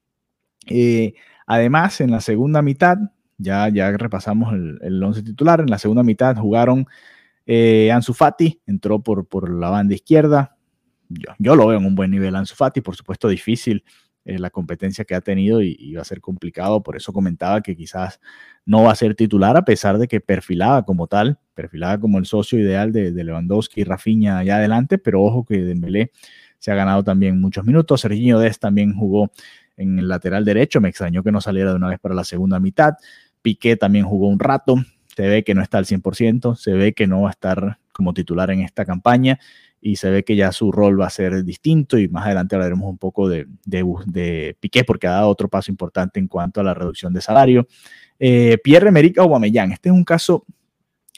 Eh, 0.68 1.14
además, 1.46 2.02
en 2.02 2.12
la 2.12 2.22
segunda 2.22 2.62
mitad, 2.62 2.98
ya, 3.38 3.70
ya 3.70 3.92
repasamos 3.92 4.54
el, 4.54 4.80
el 4.82 5.04
once 5.04 5.24
titular, 5.24 5.60
en 5.60 5.70
la 5.70 5.78
segunda 5.78 6.04
mitad 6.04 6.36
jugaron 6.36 6.88
eh, 7.46 7.92
Ansu 7.92 8.14
Fati 8.14 8.62
entró 8.66 9.02
por, 9.02 9.28
por 9.28 9.50
la 9.50 9.70
banda 9.70 9.96
izquierda. 9.96 10.58
Yo, 11.40 11.56
lo 11.56 11.68
veo 11.68 11.80
en 11.80 11.86
un 11.86 11.96
buen 11.96 12.12
nivel 12.12 12.36
Ansu 12.36 12.56
Fati, 12.56 12.82
por 12.82 12.96
supuesto 12.96 13.28
difícil 13.28 13.84
eh, 14.24 14.38
la 14.38 14.52
competencia 14.52 15.04
que 15.04 15.16
ha 15.16 15.22
tenido 15.22 15.64
y, 15.64 15.94
va 15.96 16.04
a 16.04 16.06
ser 16.06 16.22
complicado, 16.22 16.84
por 16.84 16.96
eso 16.96 17.12
comentaba 17.12 17.62
que 17.62 17.76
quizás 17.76 18.20
no 18.66 18.84
va 18.84 18.92
a 18.92 18.96
ser 18.96 19.16
titular 19.16 19.58
a 19.58 19.66
pesar 19.66 19.98
de 19.98 20.08
que 20.08 20.22
perfilaba 20.22 20.86
como 20.86 21.08
tal, 21.08 21.40
perfilaba 21.56 22.00
como 22.00 22.20
el 22.20 22.28
socio 22.28 22.60
ideal 22.60 22.92
de, 22.92 23.12
Lewandowski 23.12 23.82
y 23.82 23.84
Rafinha 23.84 24.38
allá 24.38 24.58
adelante, 24.58 25.00
pero 25.00 25.24
ojo 25.24 25.44
que 25.44 25.62
Dembélé 25.62 26.12
se 26.60 26.72
ha 26.72 26.76
ganado 26.76 27.04
también 27.04 27.42
muchos 27.42 27.66
minutos, 27.66 28.02
Serginho 28.02 28.38
Dest 28.38 28.62
también 28.62 28.94
jugó 28.94 29.32
en 29.76 29.98
el 29.98 30.08
lateral 30.08 30.46
derecho, 30.46 30.80
me 30.82 30.90
extrañó 30.90 31.24
que 31.24 31.32
no 31.32 31.42
saliera 31.42 31.72
de 31.72 31.78
una 31.78 31.88
vez 31.88 32.00
para 32.00 32.14
la 32.14 32.24
segunda 32.24 32.60
mitad, 32.60 32.94
Piqué 33.42 33.76
también 33.76 34.06
jugó 34.06 34.28
un 34.28 34.38
rato, 34.38 34.76
se 35.22 35.28
ve 35.28 35.44
que 35.44 35.54
no 35.54 35.62
está 35.62 35.78
al 35.78 35.86
100%, 35.86 36.56
se 36.56 36.72
ve 36.72 36.94
que 36.94 37.06
no 37.06 37.22
va 37.22 37.28
a 37.28 37.32
estar 37.32 37.78
como 37.94 38.12
titular 38.12 38.50
en 38.50 38.62
esta 38.62 38.86
campaña 38.86 39.40
y 39.80 39.98
se 39.98 40.10
ve 40.10 40.24
que 40.24 40.36
ya 40.36 40.52
su 40.52 40.72
rol 40.72 41.00
va 41.00 41.06
a 41.06 41.12
ser 41.12 41.44
distinto 41.44 42.00
y 42.00 42.08
más 42.08 42.26
adelante 42.26 42.56
hablaremos 42.56 42.90
un 42.90 42.98
poco 42.98 43.30
de, 43.30 43.46
de, 43.64 44.58
Piqué 44.60 44.84
porque 44.84 45.06
ha 45.06 45.12
dado 45.12 45.30
otro 45.30 45.48
paso 45.48 45.70
importante 45.70 46.20
en 46.20 46.28
cuanto 46.28 46.60
a 46.60 46.64
la 46.64 46.74
reducción 46.74 47.14
de 47.14 47.22
salario. 47.22 47.68
Eh, 48.18 48.58
Pierre-Emerick 48.64 49.20
Aubameyang, 49.20 49.72
este 49.72 49.90
es 49.90 49.94
un 49.94 50.04
caso 50.04 50.44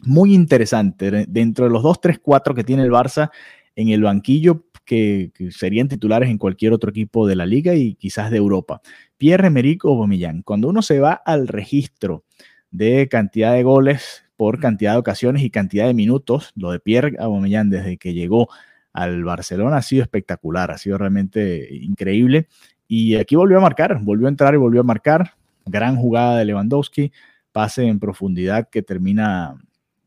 muy 0.03 0.33
interesante 0.33 1.25
dentro 1.29 1.63
de 1.63 1.71
los 1.71 1.81
2, 1.81 2.01
3, 2.01 2.19
4 2.21 2.55
que 2.55 2.65
tiene 2.65 2.83
el 2.83 2.91
Barça 2.91 3.31
en 3.73 3.87
el 3.87 4.01
banquillo 4.01 4.65
que, 4.83 5.31
serían 5.51 5.87
titulares 5.87 6.29
en 6.29 6.37
cualquier 6.37 6.73
otro 6.73 6.89
equipo 6.89 7.25
de 7.25 7.37
la 7.37 7.45
liga 7.45 7.73
y 7.73 7.95
quizás 7.95 8.31
de 8.31 8.37
Europa. 8.37 8.81
Pierre-Emerick 9.17 9.85
Aubameyang, 9.85 10.41
cuando 10.41 10.67
uno 10.67 10.81
se 10.81 10.99
va 10.99 11.13
al 11.13 11.47
registro 11.47 12.25
de 12.73 13.07
cantidad 13.07 13.53
de 13.53 13.63
goles 13.63 14.25
por 14.35 14.59
cantidad 14.59 14.93
de 14.93 14.97
ocasiones 14.97 15.43
y 15.43 15.49
cantidad 15.49 15.85
de 15.85 15.93
minutos. 15.93 16.51
Lo 16.55 16.71
de 16.71 16.79
Pierre 16.79 17.15
Aubameyang 17.19 17.69
desde 17.69 17.97
que 17.97 18.13
llegó 18.13 18.49
al 18.91 19.23
Barcelona 19.23 19.77
ha 19.77 19.81
sido 19.81 20.01
espectacular, 20.01 20.71
ha 20.71 20.77
sido 20.77 20.97
realmente 20.97 21.69
increíble. 21.71 22.47
Y 22.87 23.15
aquí 23.15 23.35
volvió 23.35 23.57
a 23.57 23.61
marcar, 23.61 23.99
volvió 24.01 24.27
a 24.27 24.29
entrar 24.29 24.53
y 24.55 24.57
volvió 24.57 24.81
a 24.81 24.83
marcar. 24.83 25.35
Gran 25.65 25.95
jugada 25.95 26.39
de 26.39 26.45
Lewandowski, 26.45 27.13
pase 27.51 27.85
en 27.85 27.99
profundidad 27.99 28.67
que 28.69 28.81
termina 28.81 29.55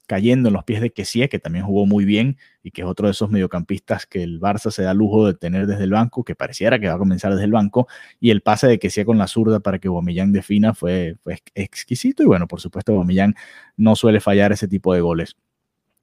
cayendo 0.07 0.49
en 0.49 0.55
los 0.55 0.65
pies 0.65 0.81
de 0.81 0.91
Kessie, 0.91 1.29
que 1.29 1.39
también 1.39 1.65
jugó 1.65 1.85
muy 1.85 2.05
bien 2.05 2.39
y 2.63 2.71
que 2.71 2.83
es 2.83 2.89
otro 2.89 3.09
de 3.09 3.13
esos 3.13 3.31
mediocampistas 3.31 4.07
que 4.07 4.23
el 4.23 4.41
Barça 4.41 4.71
se 4.71 4.83
da 4.83 4.95
lujo 4.95 5.27
de 5.27 5.35
tener 5.35 5.67
desde 5.67 5.85
el 5.85 5.91
banco, 5.91 6.25
que 6.25 6.35
pareciera 6.35 6.79
que 6.79 6.89
va 6.89 6.95
a 6.95 6.99
comenzar 6.99 7.33
desde 7.33 7.45
el 7.45 7.53
banco, 7.53 7.87
y 8.21 8.31
el 8.31 8.41
pase 8.41 8.67
de 8.67 8.79
Kessie 8.79 9.05
con 9.05 9.19
la 9.19 9.27
zurda 9.27 9.61
para 9.61 9.79
que 9.79 9.89
Aubameyang 9.89 10.33
defina 10.33 10.75
fue, 10.75 11.17
fue 11.23 11.39
exquisito, 11.55 12.23
y 12.23 12.27
bueno, 12.27 12.47
por 12.49 12.61
supuesto 12.61 12.93
Aubameyang 12.93 13.35
no 13.77 13.97
suele 13.97 14.21
fallar 14.21 14.53
ese 14.53 14.69
tipo 14.69 14.95
de 14.95 15.01
goles. 15.01 15.37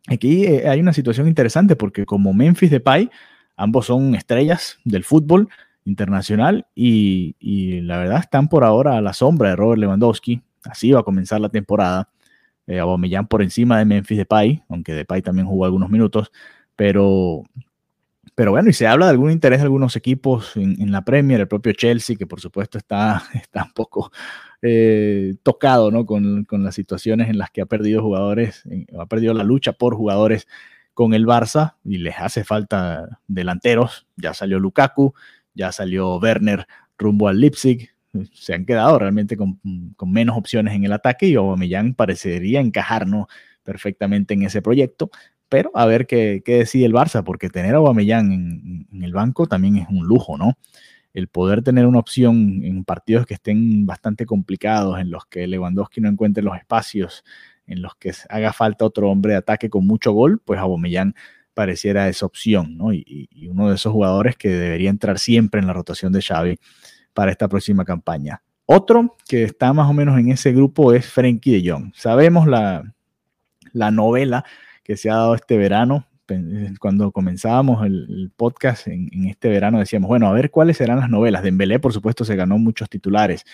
Aquí 0.08 0.46
eh, 0.46 0.68
hay 0.68 0.82
una 0.82 0.94
situación 0.94 1.28
interesante 1.28 1.76
porque 1.76 2.06
como 2.06 2.34
Memphis 2.34 2.72
Depay, 2.72 3.10
ambos 3.56 3.86
son 3.86 4.16
estrellas 4.16 4.80
del 4.84 5.06
fútbol 5.06 5.48
internacional 5.86 6.68
y, 6.76 7.36
y 7.40 7.82
la 7.82 7.98
verdad 7.98 8.20
están 8.20 8.50
por 8.50 8.64
ahora 8.64 8.98
a 8.98 9.02
la 9.02 9.14
sombra 9.14 9.50
de 9.50 9.56
Robert 9.56 9.80
Lewandowski, 9.80 10.42
así 10.64 10.92
va 10.92 11.02
a 11.02 11.04
comenzar 11.04 11.40
la 11.40 11.50
temporada 11.50 12.10
eh, 12.68 12.82
por 13.30 13.42
encima 13.42 13.80
de 13.80 13.86
Memphis 13.86 14.18
Depay, 14.18 14.64
aunque 14.70 14.94
Depay 14.94 15.22
también 15.22 15.48
jugó 15.48 15.66
algunos 15.66 15.90
minutos, 15.90 16.32
pero, 16.76 17.44
pero 18.36 18.52
bueno, 18.52 18.70
y 18.70 18.74
se 18.74 18.88
habla 18.88 19.06
de 19.06 19.12
algún 19.12 19.32
interés 19.32 19.60
de 19.60 19.64
algunos 19.64 19.96
equipos 19.96 20.56
en, 20.56 20.92
la 20.92 21.04
Premier, 21.04 21.42
el 21.42 21.48
propio 21.48 21.74
Chelsea, 21.74 22.16
que 22.16 22.28
por 22.28 22.40
supuesto 22.40 22.78
está, 22.78 23.24
está 23.34 23.64
un 23.64 23.74
poco 23.74 24.12
eh, 24.62 25.36
tocado 25.44 25.92
¿no? 25.92 26.06
con, 26.06 26.46
con, 26.46 26.64
las 26.64 26.76
situaciones 26.76 27.30
en 27.30 27.38
las 27.38 27.52
que 27.52 27.62
ha 27.62 27.66
perdido 27.66 28.02
jugadores, 28.02 28.64
ha 28.98 29.06
perdido 29.06 29.34
la 29.34 29.44
lucha 29.44 29.74
por 29.74 29.96
jugadores 29.96 30.48
con 30.94 31.14
el 31.14 31.26
Barça 31.26 31.76
y 31.84 31.98
les 31.98 32.16
hace 32.20 32.44
falta 32.44 33.20
delanteros. 33.28 34.08
Ya 34.16 34.34
salió 34.34 34.60
Lukaku, 34.60 35.14
ya 35.54 35.72
salió 35.72 36.18
Werner 36.18 36.68
rumbo 36.98 37.28
al 37.28 37.40
Leipzig, 37.40 37.93
se 38.32 38.54
han 38.54 38.66
quedado 38.66 39.00
realmente 39.00 39.38
con, 39.38 39.60
menos 40.06 40.38
opciones 40.38 40.76
en 40.76 40.84
el 40.84 40.94
ataque 40.94 41.28
y 41.28 41.36
Aubameyang 41.36 41.96
parecería 41.96 42.60
encajar 42.60 43.06
perfectamente 43.64 44.34
en 44.34 44.44
ese 44.44 44.62
proyecto, 44.62 45.10
pero 45.50 45.72
a 45.74 45.86
ver 45.86 46.06
qué, 46.06 46.42
decide 46.46 46.86
el 46.86 46.94
Barça, 46.94 47.24
porque 47.24 47.50
tener 47.50 47.76
a 47.76 47.78
Aubameyang 47.78 48.32
en, 48.32 48.88
en, 48.92 49.04
el 49.04 49.14
banco 49.14 49.48
también 49.48 49.78
es 49.78 49.88
un 49.90 50.06
lujo, 50.06 50.38
¿no? 50.38 50.58
El 51.14 51.28
poder 51.28 51.62
tener 51.62 51.86
una 51.86 52.00
opción 52.00 52.62
en 52.64 52.84
partidos 52.86 53.26
que 53.26 53.36
estén 53.36 53.86
bastante 53.86 54.26
complicados, 54.26 55.00
en 55.00 55.12
los 55.12 55.26
que 55.26 55.48
Lewandowski 55.48 56.02
no 56.02 56.10
encuentre 56.10 56.44
los 56.44 56.58
espacios, 56.58 57.24
en 57.68 57.82
los 57.82 57.96
que 57.96 58.12
haga 58.30 58.52
falta 58.52 58.86
otro 58.86 59.10
hombre 59.10 59.34
de 59.34 59.38
ataque 59.38 59.70
con 59.70 59.86
mucho 59.86 60.12
gol, 60.12 60.42
pues 60.44 60.60
Aubameyang 60.60 61.14
pareciera 61.54 62.10
esa 62.10 62.26
opción, 62.26 62.78
¿no? 62.78 62.94
Y, 62.94 63.30
y 63.32 63.48
uno 63.48 63.70
de 63.70 63.76
esos 63.76 63.94
jugadores 63.94 64.36
que 64.38 64.50
debería 64.50 64.90
entrar 64.90 65.20
siempre 65.20 65.62
en 65.62 65.68
la 65.68 65.74
rotación 65.74 66.12
de 66.14 66.22
Xavi 66.22 66.58
para 67.14 67.32
esta 67.32 67.48
próxima 67.48 67.86
campaña. 67.86 68.42
Otro 68.66 69.16
que 69.28 69.44
está 69.44 69.74
más 69.74 69.90
o 69.90 69.94
menos 69.94 70.18
en 70.18 70.32
ese 70.32 70.54
grupo 70.54 70.94
es 70.94 71.06
Frenkie 71.06 71.62
de 71.62 71.72
Jong. 71.72 71.92
Sabemos 71.96 72.48
la, 72.48 72.84
la 73.74 73.92
novela 73.92 74.46
que 74.84 74.96
se 74.96 75.10
ha 75.10 75.16
dado 75.16 75.36
este 75.36 75.58
verano. 75.58 76.08
Cuando 76.80 77.12
comenzábamos 77.12 77.86
el, 77.86 78.32
podcast 78.36 78.88
en, 78.88 79.26
este 79.26 79.50
verano 79.50 79.80
decíamos, 79.80 80.08
bueno, 80.08 80.28
a 80.28 80.32
ver 80.32 80.50
cuáles 80.50 80.78
serán 80.78 81.00
las 81.00 81.10
novelas. 81.10 81.44
Dembélé, 81.44 81.80
por 81.80 81.94
supuesto, 81.94 82.24
se 82.24 82.36
ganó 82.36 82.58
muchos 82.58 82.90
titulares, 82.90 83.46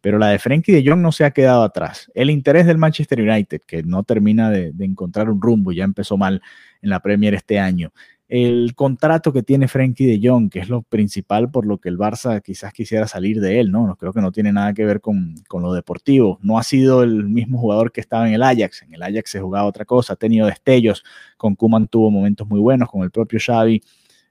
pero 0.00 0.18
la 0.18 0.28
de 0.28 0.38
Frenkie 0.38 0.72
de 0.72 0.88
Jong 0.88 1.00
no 1.00 1.10
se 1.10 1.24
ha 1.24 1.30
quedado 1.30 1.62
atrás. 1.62 2.12
El 2.14 2.30
interés 2.30 2.66
del 2.66 2.78
Manchester 2.78 3.20
United, 3.20 3.62
que 3.66 3.82
no 3.82 4.02
termina 4.02 4.50
de, 4.50 4.72
de 4.72 4.84
encontrar 4.84 5.30
un 5.30 5.40
rumbo, 5.40 5.72
ya 5.72 5.84
empezó 5.84 6.16
mal 6.16 6.42
en 6.82 6.90
la 6.90 7.00
Premier 7.00 7.34
este 7.34 7.58
año 7.58 7.92
el 8.28 8.74
contrato 8.74 9.32
que 9.32 9.42
tiene 9.42 9.68
Frenkie 9.68 10.04
de 10.04 10.28
Jong, 10.28 10.50
que 10.50 10.58
es 10.58 10.68
lo 10.68 10.82
principal 10.82 11.50
por 11.50 11.64
lo 11.64 11.78
que 11.78 11.88
el 11.88 11.96
Barça 11.96 12.42
quizás 12.42 12.74
quisiera 12.74 13.08
salir 13.08 13.40
de 13.40 13.58
él, 13.58 13.72
¿no? 13.72 13.96
Creo 13.96 14.12
que 14.12 14.20
no 14.20 14.32
tiene 14.32 14.52
nada 14.52 14.74
que 14.74 14.84
ver 14.84 15.00
con, 15.00 15.34
lo 15.50 15.72
deportivo. 15.72 16.38
No 16.42 16.58
ha 16.58 16.62
sido 16.62 17.02
el 17.02 17.24
mismo 17.24 17.58
jugador 17.58 17.90
que 17.90 18.02
estaba 18.02 18.28
en 18.28 18.34
el 18.34 18.42
Ajax. 18.42 18.82
En 18.82 18.94
el 18.94 19.02
Ajax 19.02 19.30
se 19.30 19.40
jugaba 19.40 19.66
otra 19.66 19.86
cosa, 19.86 20.12
ha 20.12 20.16
tenido 20.16 20.46
destellos. 20.46 21.04
Con 21.38 21.54
Kuman 21.54 21.88
tuvo 21.88 22.10
momentos 22.10 22.46
muy 22.46 22.60
buenos, 22.60 22.90
con 22.90 23.02
el 23.02 23.10
propio 23.10 23.38
Xavi, 23.40 23.82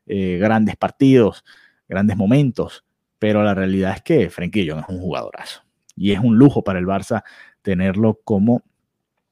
eh, 0.05 0.37
grandes 0.39 0.75
partidos, 0.75 1.43
grandes 1.89 2.17
momentos. 2.17 2.85
Pero 3.17 3.43
la 3.43 3.55
realidad 3.55 3.93
es 3.95 4.03
que 4.03 4.29
Frenkie 4.29 4.63
de 4.63 4.71
Jong 4.73 4.83
es 4.83 4.89
un 4.89 4.99
jugadorazo. 4.99 5.63
Y 5.95 6.11
es 6.11 6.19
un 6.19 6.37
lujo 6.37 6.63
para 6.63 6.77
el 6.77 6.85
Barça 6.85 7.23
tenerlo 7.63 8.19
como 8.23 8.61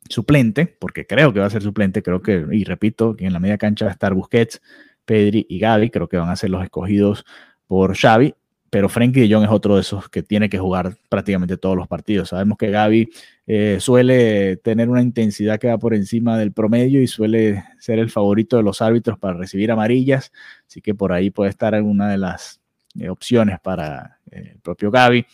suplente, 0.09 0.67
porque 0.67 1.05
creo 1.05 1.33
que 1.33 1.39
va 1.39 1.47
a 1.47 1.49
ser 1.49 1.63
suplente, 1.63 2.03
creo 2.03 2.21
que, 2.21 2.45
y 2.51 2.63
repito, 2.63 3.15
que 3.15 3.25
en 3.25 3.33
la 3.33 3.39
media 3.39 3.57
cancha 3.57 3.85
va 3.85 3.91
a 3.91 3.93
estar 3.93 4.13
Busquets, 4.13 4.61
Pedri 5.05 5.45
y 5.49 5.59
Gaby, 5.59 5.89
creo 5.89 6.07
que 6.07 6.17
van 6.17 6.29
a 6.29 6.35
ser 6.35 6.49
los 6.49 6.63
escogidos 6.63 7.25
por 7.67 7.95
Xavi, 7.95 8.35
pero 8.69 8.89
Frenkie 8.89 9.21
de 9.21 9.33
Jong 9.33 9.45
es 9.45 9.49
otro 9.49 9.75
de 9.75 9.81
esos 9.81 10.09
que 10.09 10.23
tiene 10.23 10.49
que 10.49 10.57
jugar 10.57 10.97
prácticamente 11.07 11.57
todos 11.57 11.77
los 11.77 11.87
partidos. 11.87 12.29
Sabemos 12.29 12.57
que 12.57 12.69
Gaby 12.71 13.09
eh, 13.47 13.77
suele 13.79 14.57
tener 14.57 14.89
una 14.89 15.01
intensidad 15.01 15.59
que 15.59 15.67
va 15.67 15.77
por 15.77 15.93
encima 15.93 16.37
del 16.37 16.51
promedio 16.51 17.01
y 17.01 17.07
suele 17.07 17.63
ser 17.79 17.99
el 17.99 18.09
favorito 18.09 18.57
de 18.57 18.63
los 18.63 18.81
árbitros 18.81 19.17
para 19.17 19.37
recibir 19.37 19.71
amarillas, 19.71 20.31
así 20.67 20.81
que 20.81 20.93
por 20.93 21.13
ahí 21.13 21.29
puede 21.29 21.51
estar 21.51 21.73
alguna 21.73 22.09
de 22.09 22.17
las 22.17 22.59
eh, 22.99 23.09
opciones 23.09 23.59
para 23.59 24.19
eh, 24.31 24.51
el 24.53 24.59
propio 24.59 24.91
Gaby 24.91 25.25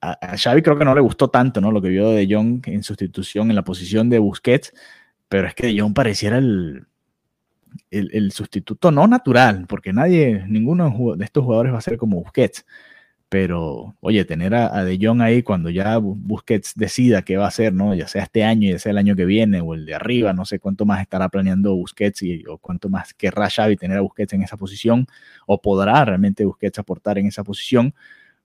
a, 0.00 0.36
Xavi 0.36 0.62
creo 0.62 0.78
que 0.78 0.84
no 0.84 0.94
le 0.94 1.00
gustó 1.00 1.28
tanto, 1.28 1.60
¿no? 1.60 1.70
Lo 1.72 1.82
que 1.82 1.88
vio 1.88 2.10
de 2.10 2.26
Jong 2.30 2.62
en 2.66 2.82
sustitución 2.82 3.50
en 3.50 3.56
la 3.56 3.64
posición 3.64 4.08
de 4.08 4.18
Busquets, 4.18 4.72
pero 5.28 5.48
es 5.48 5.54
que 5.54 5.66
de 5.66 5.80
Jong 5.80 5.94
pareciera 5.94 6.38
el, 6.38 6.86
el, 7.90 8.32
sustituto 8.32 8.90
no 8.90 9.06
natural, 9.06 9.66
porque 9.68 9.92
nadie, 9.92 10.44
ninguno 10.48 11.16
de 11.16 11.24
estos 11.24 11.44
jugadores 11.44 11.72
va 11.72 11.78
a 11.78 11.82
ser 11.82 11.96
como 11.96 12.22
Busquets. 12.22 12.64
Pero, 13.28 13.96
oye, 14.00 14.24
tener 14.24 14.54
a, 14.54 14.84
De 14.84 14.98
Jong 15.00 15.20
ahí 15.20 15.42
cuando 15.42 15.68
ya 15.70 15.98
Busquets 15.98 16.74
decida 16.76 17.22
qué 17.22 17.36
va 17.36 17.46
a 17.46 17.48
hacer, 17.48 17.72
¿no? 17.72 17.94
Ya 17.94 18.06
sea 18.06 18.22
este 18.22 18.44
año, 18.44 18.70
ya 18.70 18.78
sea 18.78 18.92
el 18.92 18.98
año 18.98 19.16
que 19.16 19.24
viene 19.24 19.60
o 19.60 19.74
el 19.74 19.86
de 19.86 19.94
arriba, 19.94 20.32
no 20.32 20.44
sé 20.44 20.60
cuánto 20.60 20.84
más 20.86 21.00
estará 21.00 21.28
planeando 21.28 21.74
Busquets 21.74 22.22
y, 22.22 22.44
o 22.46 22.58
cuánto 22.58 22.88
más 22.88 23.12
querrá 23.14 23.50
Xavi 23.50 23.76
tener 23.76 23.98
a 23.98 24.02
Busquets 24.02 24.34
en 24.34 24.42
esa 24.42 24.56
posición 24.56 25.06
o 25.46 25.60
podrá 25.60 26.04
realmente 26.04 26.44
Busquets 26.44 26.78
aportar 26.78 27.18
en 27.18 27.26
esa 27.26 27.42
posición, 27.42 27.94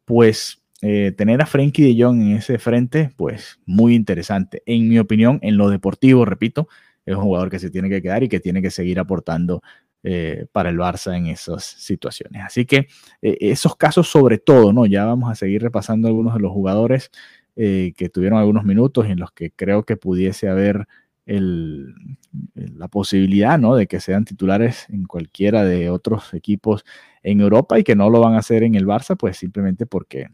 pues 0.05 0.59
eh, 0.81 1.11
tener 1.17 1.41
a 1.41 1.45
Frankie 1.45 1.93
de 1.93 2.01
Jong 2.01 2.21
en 2.21 2.37
ese 2.37 2.57
frente, 2.57 3.11
pues 3.17 3.59
muy 3.65 3.95
interesante. 3.95 4.63
En 4.65 4.87
mi 4.87 4.97
opinión, 4.97 5.39
en 5.41 5.57
lo 5.57 5.69
deportivo, 5.69 6.23
repito, 6.23 6.69
es 7.05 7.15
un 7.15 7.23
jugador 7.23 7.49
que 7.49 7.59
se 7.59 7.69
tiene 7.69 7.89
que 7.89 8.01
quedar 8.01 8.23
y 8.23 8.29
que 8.29 8.39
tiene 8.39 8.61
que 8.61 8.71
seguir 8.71 8.99
aportando 8.99 9.61
eh, 10.03 10.45
para 10.53 10.69
el 10.69 10.77
Barça 10.77 11.17
en 11.17 11.27
esas 11.27 11.65
situaciones. 11.65 12.43
Así 12.45 12.65
que 12.65 12.87
eh, 13.21 13.37
esos 13.41 13.75
casos 13.75 14.07
sobre 14.07 14.37
todo, 14.37 14.71
¿no? 14.71 14.85
Ya 14.85 15.03
vamos 15.03 15.29
a 15.29 15.35
seguir 15.35 15.61
repasando 15.61 16.07
algunos 16.07 16.33
de 16.35 16.39
los 16.39 16.51
jugadores 16.51 17.11
que 17.55 18.09
tuvieron 18.13 18.39
algunos 18.39 18.63
minutos 18.63 19.07
en 19.07 19.19
los 19.19 19.33
que 19.33 19.51
creo 19.51 19.83
que 19.83 19.97
pudiese 19.97 20.47
haber 20.47 20.87
la 21.25 22.87
posibilidad, 22.87 23.59
¿no? 23.59 23.75
De 23.75 23.85
que 23.85 23.99
sean 23.99 24.23
titulares 24.23 24.85
en 24.89 25.03
cualquiera 25.03 25.65
de 25.65 25.89
otros 25.89 26.33
equipos 26.33 26.85
en 27.21 27.41
Europa 27.41 27.77
y 27.77 27.83
que 27.83 27.97
no 27.97 28.09
lo 28.09 28.21
van 28.21 28.35
a 28.35 28.37
hacer 28.37 28.63
en 28.63 28.75
el 28.75 28.85
Barça, 28.85 29.17
pues 29.17 29.35
simplemente 29.35 29.85
porque 29.85 30.27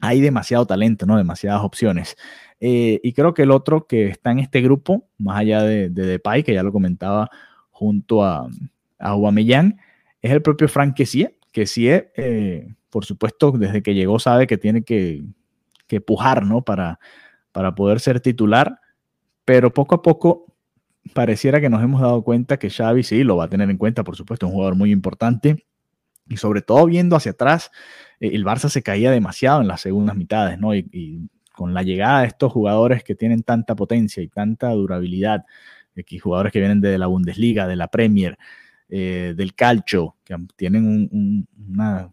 hay 0.00 0.20
demasiado 0.20 0.66
talento, 0.66 1.06
¿no? 1.06 1.16
Demasiadas 1.16 1.62
opciones. 1.62 2.16
Eh, 2.60 3.00
y 3.02 3.12
creo 3.12 3.34
que 3.34 3.42
el 3.42 3.50
otro 3.50 3.86
que 3.86 4.08
está 4.08 4.30
en 4.30 4.40
este 4.40 4.60
grupo, 4.60 5.08
más 5.18 5.38
allá 5.38 5.62
de, 5.62 5.90
de 5.90 6.06
Depay, 6.06 6.42
que 6.42 6.54
ya 6.54 6.62
lo 6.62 6.72
comentaba 6.72 7.30
junto 7.70 8.24
a, 8.24 8.48
a 8.98 9.16
es 10.20 10.32
el 10.32 10.42
propio 10.42 10.68
Frank 10.68 10.94
Kessie, 10.94 11.38
que 11.52 11.66
sí, 11.66 11.88
eh, 11.88 12.74
por 12.90 13.04
supuesto, 13.04 13.52
desde 13.52 13.82
que 13.82 13.94
llegó 13.94 14.18
sabe 14.18 14.46
que 14.46 14.58
tiene 14.58 14.82
que, 14.82 15.24
que 15.86 16.00
pujar, 16.00 16.44
¿no? 16.44 16.62
Para, 16.62 16.98
para 17.52 17.74
poder 17.74 18.00
ser 18.00 18.20
titular, 18.20 18.80
pero 19.44 19.72
poco 19.72 19.94
a 19.94 20.02
poco 20.02 20.46
pareciera 21.14 21.60
que 21.60 21.70
nos 21.70 21.82
hemos 21.82 22.00
dado 22.00 22.22
cuenta 22.22 22.58
que 22.58 22.70
Xavi 22.70 23.02
sí 23.02 23.24
lo 23.24 23.36
va 23.36 23.44
a 23.44 23.48
tener 23.48 23.70
en 23.70 23.78
cuenta, 23.78 24.04
por 24.04 24.16
supuesto, 24.16 24.46
un 24.46 24.52
jugador 24.52 24.74
muy 24.74 24.92
importante, 24.92 25.64
y 26.28 26.36
sobre 26.36 26.62
todo 26.62 26.86
viendo 26.86 27.16
hacia 27.16 27.32
atrás, 27.32 27.70
eh, 28.20 28.30
el 28.32 28.44
Barça 28.44 28.68
se 28.68 28.82
caía 28.82 29.10
demasiado 29.10 29.60
en 29.60 29.68
las 29.68 29.80
segundas 29.80 30.16
mitades, 30.16 30.58
¿no? 30.58 30.74
Y, 30.74 31.28
con 31.52 31.74
la 31.74 31.82
llegada 31.82 32.20
de 32.20 32.28
estos 32.28 32.52
jugadores 32.52 33.02
que 33.02 33.16
tienen 33.16 33.42
tanta 33.42 33.74
potencia 33.74 34.22
y 34.22 34.28
tanta 34.28 34.70
durabilidad, 34.70 35.44
aquí 35.98 36.20
jugadores 36.20 36.52
que 36.52 36.60
vienen 36.60 36.80
de 36.80 36.96
la 36.98 37.08
Bundesliga, 37.08 37.66
de 37.66 37.74
la 37.74 37.88
Premier, 37.88 38.38
eh, 38.88 39.34
del 39.36 39.56
calcio, 39.56 40.14
que 40.22 40.36
tienen 40.54 41.46
una 41.68 42.12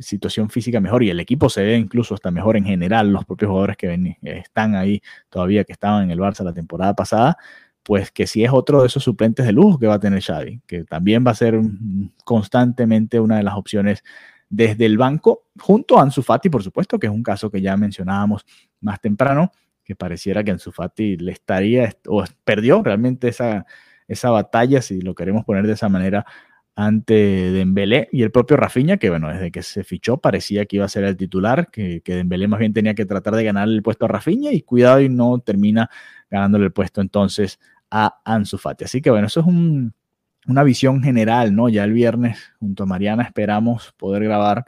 situación 0.00 0.48
física 0.48 0.80
mejor 0.80 1.02
y 1.02 1.10
el 1.10 1.18
equipo 1.18 1.48
se 1.48 1.64
ve 1.64 1.76
incluso 1.76 2.14
hasta 2.14 2.30
mejor 2.30 2.56
en 2.56 2.64
general, 2.64 3.10
los 3.10 3.24
propios 3.24 3.48
jugadores 3.48 3.76
que 3.76 3.88
ven, 3.88 4.16
están 4.22 4.76
ahí 4.76 5.02
todavía, 5.28 5.64
que 5.64 5.72
estaban 5.72 6.04
en 6.04 6.10
el 6.12 6.20
Barça 6.20 6.44
la 6.44 6.52
temporada 6.52 6.94
pasada, 6.94 7.36
pues 7.84 8.10
que 8.10 8.26
sí 8.26 8.42
es 8.42 8.50
otro 8.50 8.80
de 8.80 8.86
esos 8.86 9.04
suplentes 9.04 9.46
de 9.46 9.52
lujo 9.52 9.78
que 9.78 9.86
va 9.86 9.94
a 9.94 10.00
tener 10.00 10.22
Xavi, 10.22 10.62
que 10.66 10.84
también 10.84 11.24
va 11.24 11.32
a 11.32 11.34
ser 11.34 11.60
constantemente 12.24 13.20
una 13.20 13.36
de 13.36 13.42
las 13.42 13.54
opciones 13.54 14.02
desde 14.48 14.86
el 14.86 14.96
banco, 14.96 15.44
junto 15.60 15.98
a 15.98 16.02
Ansu 16.02 16.22
Fati, 16.22 16.48
por 16.48 16.62
supuesto, 16.62 16.98
que 16.98 17.06
es 17.06 17.12
un 17.12 17.22
caso 17.22 17.50
que 17.50 17.60
ya 17.60 17.76
mencionábamos 17.76 18.46
más 18.80 19.00
temprano, 19.00 19.52
que 19.84 19.94
pareciera 19.94 20.42
que 20.42 20.52
Ansu 20.52 20.72
Fati 20.72 21.16
le 21.18 21.32
estaría, 21.32 21.94
o 22.08 22.24
perdió 22.44 22.82
realmente 22.82 23.28
esa, 23.28 23.66
esa 24.08 24.30
batalla, 24.30 24.80
si 24.80 25.00
lo 25.02 25.14
queremos 25.14 25.44
poner 25.44 25.66
de 25.66 25.74
esa 25.74 25.88
manera, 25.88 26.24
ante 26.76 27.14
Dembélé 27.52 28.08
y 28.12 28.22
el 28.22 28.32
propio 28.32 28.56
Rafinha, 28.56 28.96
que 28.96 29.10
bueno, 29.10 29.28
desde 29.28 29.52
que 29.52 29.62
se 29.62 29.84
fichó 29.84 30.16
parecía 30.16 30.66
que 30.66 30.76
iba 30.76 30.84
a 30.84 30.88
ser 30.88 31.04
el 31.04 31.16
titular, 31.16 31.70
que, 31.70 32.00
que 32.00 32.16
Dembélé 32.16 32.48
más 32.48 32.58
bien 32.58 32.72
tenía 32.72 32.94
que 32.94 33.06
tratar 33.06 33.34
de 33.36 33.44
ganar 33.44 33.68
el 33.68 33.82
puesto 33.82 34.06
a 34.06 34.08
Rafinha 34.08 34.52
y 34.52 34.62
cuidado 34.62 35.00
y 35.00 35.08
no 35.08 35.38
termina 35.38 35.88
ganándole 36.30 36.64
el 36.66 36.72
puesto. 36.72 37.00
Entonces 37.00 37.60
a 37.96 38.20
Ansu 38.24 38.58
Fati. 38.58 38.84
Así 38.84 39.00
que 39.00 39.08
bueno, 39.08 39.28
eso 39.28 39.38
es 39.38 39.46
una 39.46 40.62
visión 40.64 41.00
general, 41.00 41.54
¿no? 41.54 41.68
Ya 41.68 41.84
el 41.84 41.92
viernes 41.92 42.52
junto 42.58 42.82
a 42.82 42.86
Mariana 42.86 43.22
esperamos 43.22 43.94
poder 43.96 44.24
grabar 44.24 44.64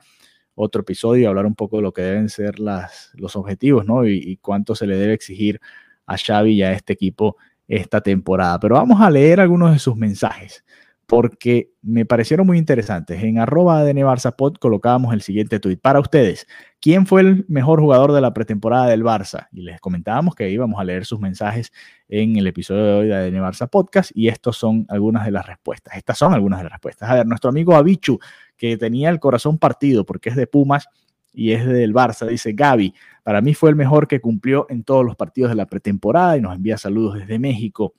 otro 0.54 0.82
episodio 0.82 1.22
y 1.22 1.26
hablar 1.26 1.44
un 1.44 1.56
poco 1.56 1.78
de 1.78 1.82
lo 1.82 1.92
que 1.92 2.02
deben 2.02 2.28
ser 2.28 2.60
las, 2.60 3.10
los 3.14 3.34
objetivos, 3.34 3.84
¿no? 3.84 4.06
Y, 4.06 4.16
y 4.16 4.36
cuánto 4.36 4.76
se 4.76 4.86
le 4.86 4.96
debe 4.96 5.12
exigir 5.12 5.60
a 6.06 6.16
Xavi 6.16 6.52
y 6.52 6.62
a 6.62 6.70
este 6.70 6.92
equipo 6.92 7.36
esta 7.66 8.00
temporada. 8.00 8.60
Pero 8.60 8.76
vamos 8.76 9.00
a 9.00 9.10
leer 9.10 9.40
algunos 9.40 9.72
de 9.72 9.80
sus 9.80 9.96
mensajes 9.96 10.64
porque 11.06 11.72
me 11.82 12.04
parecieron 12.04 12.46
muy 12.46 12.58
interesantes. 12.58 13.22
En 13.22 13.38
arroba 13.38 13.84
de 13.84 13.94
Nevarsapod 13.94 14.54
colocábamos 14.54 15.14
el 15.14 15.22
siguiente 15.22 15.60
tuit. 15.60 15.80
Para 15.80 16.00
ustedes, 16.00 16.48
¿quién 16.80 17.06
fue 17.06 17.20
el 17.20 17.44
mejor 17.48 17.80
jugador 17.80 18.12
de 18.12 18.20
la 18.20 18.34
pretemporada 18.34 18.88
del 18.88 19.04
Barça? 19.04 19.46
Y 19.52 19.62
les 19.62 19.80
comentábamos 19.80 20.34
que 20.34 20.50
íbamos 20.50 20.80
a 20.80 20.84
leer 20.84 21.04
sus 21.04 21.20
mensajes 21.20 21.72
en 22.08 22.36
el 22.36 22.46
episodio 22.48 22.84
de 22.84 22.92
hoy 22.92 23.06
de 23.06 23.30
Nevarsa 23.30 23.68
Podcast 23.68 24.10
y 24.14 24.28
estos 24.28 24.56
son 24.56 24.84
algunas 24.88 25.24
de 25.24 25.30
las 25.30 25.46
respuestas. 25.46 25.96
Estas 25.96 26.18
son 26.18 26.34
algunas 26.34 26.58
de 26.58 26.64
las 26.64 26.72
respuestas. 26.72 27.08
A 27.08 27.14
ver, 27.14 27.26
nuestro 27.26 27.50
amigo 27.50 27.76
Abichu, 27.76 28.18
que 28.56 28.76
tenía 28.76 29.08
el 29.08 29.20
corazón 29.20 29.58
partido 29.58 30.04
porque 30.04 30.30
es 30.30 30.36
de 30.36 30.48
Pumas 30.48 30.88
y 31.32 31.52
es 31.52 31.64
del 31.66 31.94
Barça, 31.94 32.26
dice 32.26 32.52
Gaby, 32.52 32.94
para 33.22 33.40
mí 33.42 33.54
fue 33.54 33.70
el 33.70 33.76
mejor 33.76 34.08
que 34.08 34.20
cumplió 34.20 34.66
en 34.70 34.82
todos 34.82 35.04
los 35.04 35.14
partidos 35.14 35.50
de 35.50 35.56
la 35.56 35.66
pretemporada 35.66 36.36
y 36.36 36.40
nos 36.40 36.56
envía 36.56 36.78
saludos 36.78 37.14
desde 37.14 37.38
México. 37.38 37.94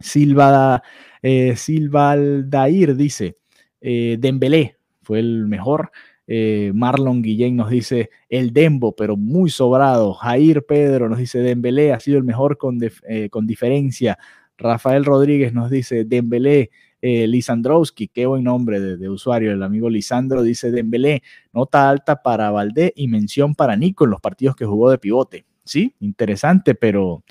Silva, 0.00 0.82
eh, 1.22 1.54
Silva 1.56 2.12
Aldair 2.12 2.96
dice, 2.96 3.36
eh, 3.80 4.16
Dembélé 4.18 4.76
fue 5.02 5.20
el 5.20 5.46
mejor. 5.46 5.90
Eh, 6.30 6.72
Marlon 6.74 7.22
Guillén 7.22 7.56
nos 7.56 7.70
dice 7.70 8.10
el 8.28 8.52
Dembo, 8.52 8.94
pero 8.94 9.16
muy 9.16 9.48
sobrado. 9.48 10.12
Jair 10.12 10.62
Pedro 10.66 11.08
nos 11.08 11.18
dice 11.18 11.38
Dembélé 11.38 11.94
ha 11.94 12.00
sido 12.00 12.18
el 12.18 12.24
mejor 12.24 12.58
con, 12.58 12.78
eh, 12.82 13.30
con 13.30 13.46
diferencia. 13.46 14.18
Rafael 14.58 15.06
Rodríguez 15.06 15.54
nos 15.54 15.70
dice 15.70 16.04
Dembélé, 16.04 16.70
eh, 17.00 17.26
Lisandrowski, 17.26 18.08
qué 18.08 18.26
buen 18.26 18.44
nombre 18.44 18.80
de, 18.80 19.08
usuario, 19.08 19.52
el 19.52 19.62
amigo 19.62 19.88
Lisandro 19.88 20.42
dice 20.42 20.70
Dembélé, 20.72 21.22
nota 21.52 21.88
alta 21.88 22.22
para 22.22 22.50
Valdé 22.50 22.92
y 22.96 23.08
mención 23.08 23.54
para 23.54 23.76
Nico 23.76 24.04
en 24.04 24.10
los 24.10 24.20
partidos 24.20 24.56
que 24.56 24.66
jugó 24.66 24.90
de 24.90 24.98
pivote. 24.98 25.46
Sí, 25.64 25.94
interesante, 26.00 26.74
pero 26.74 27.22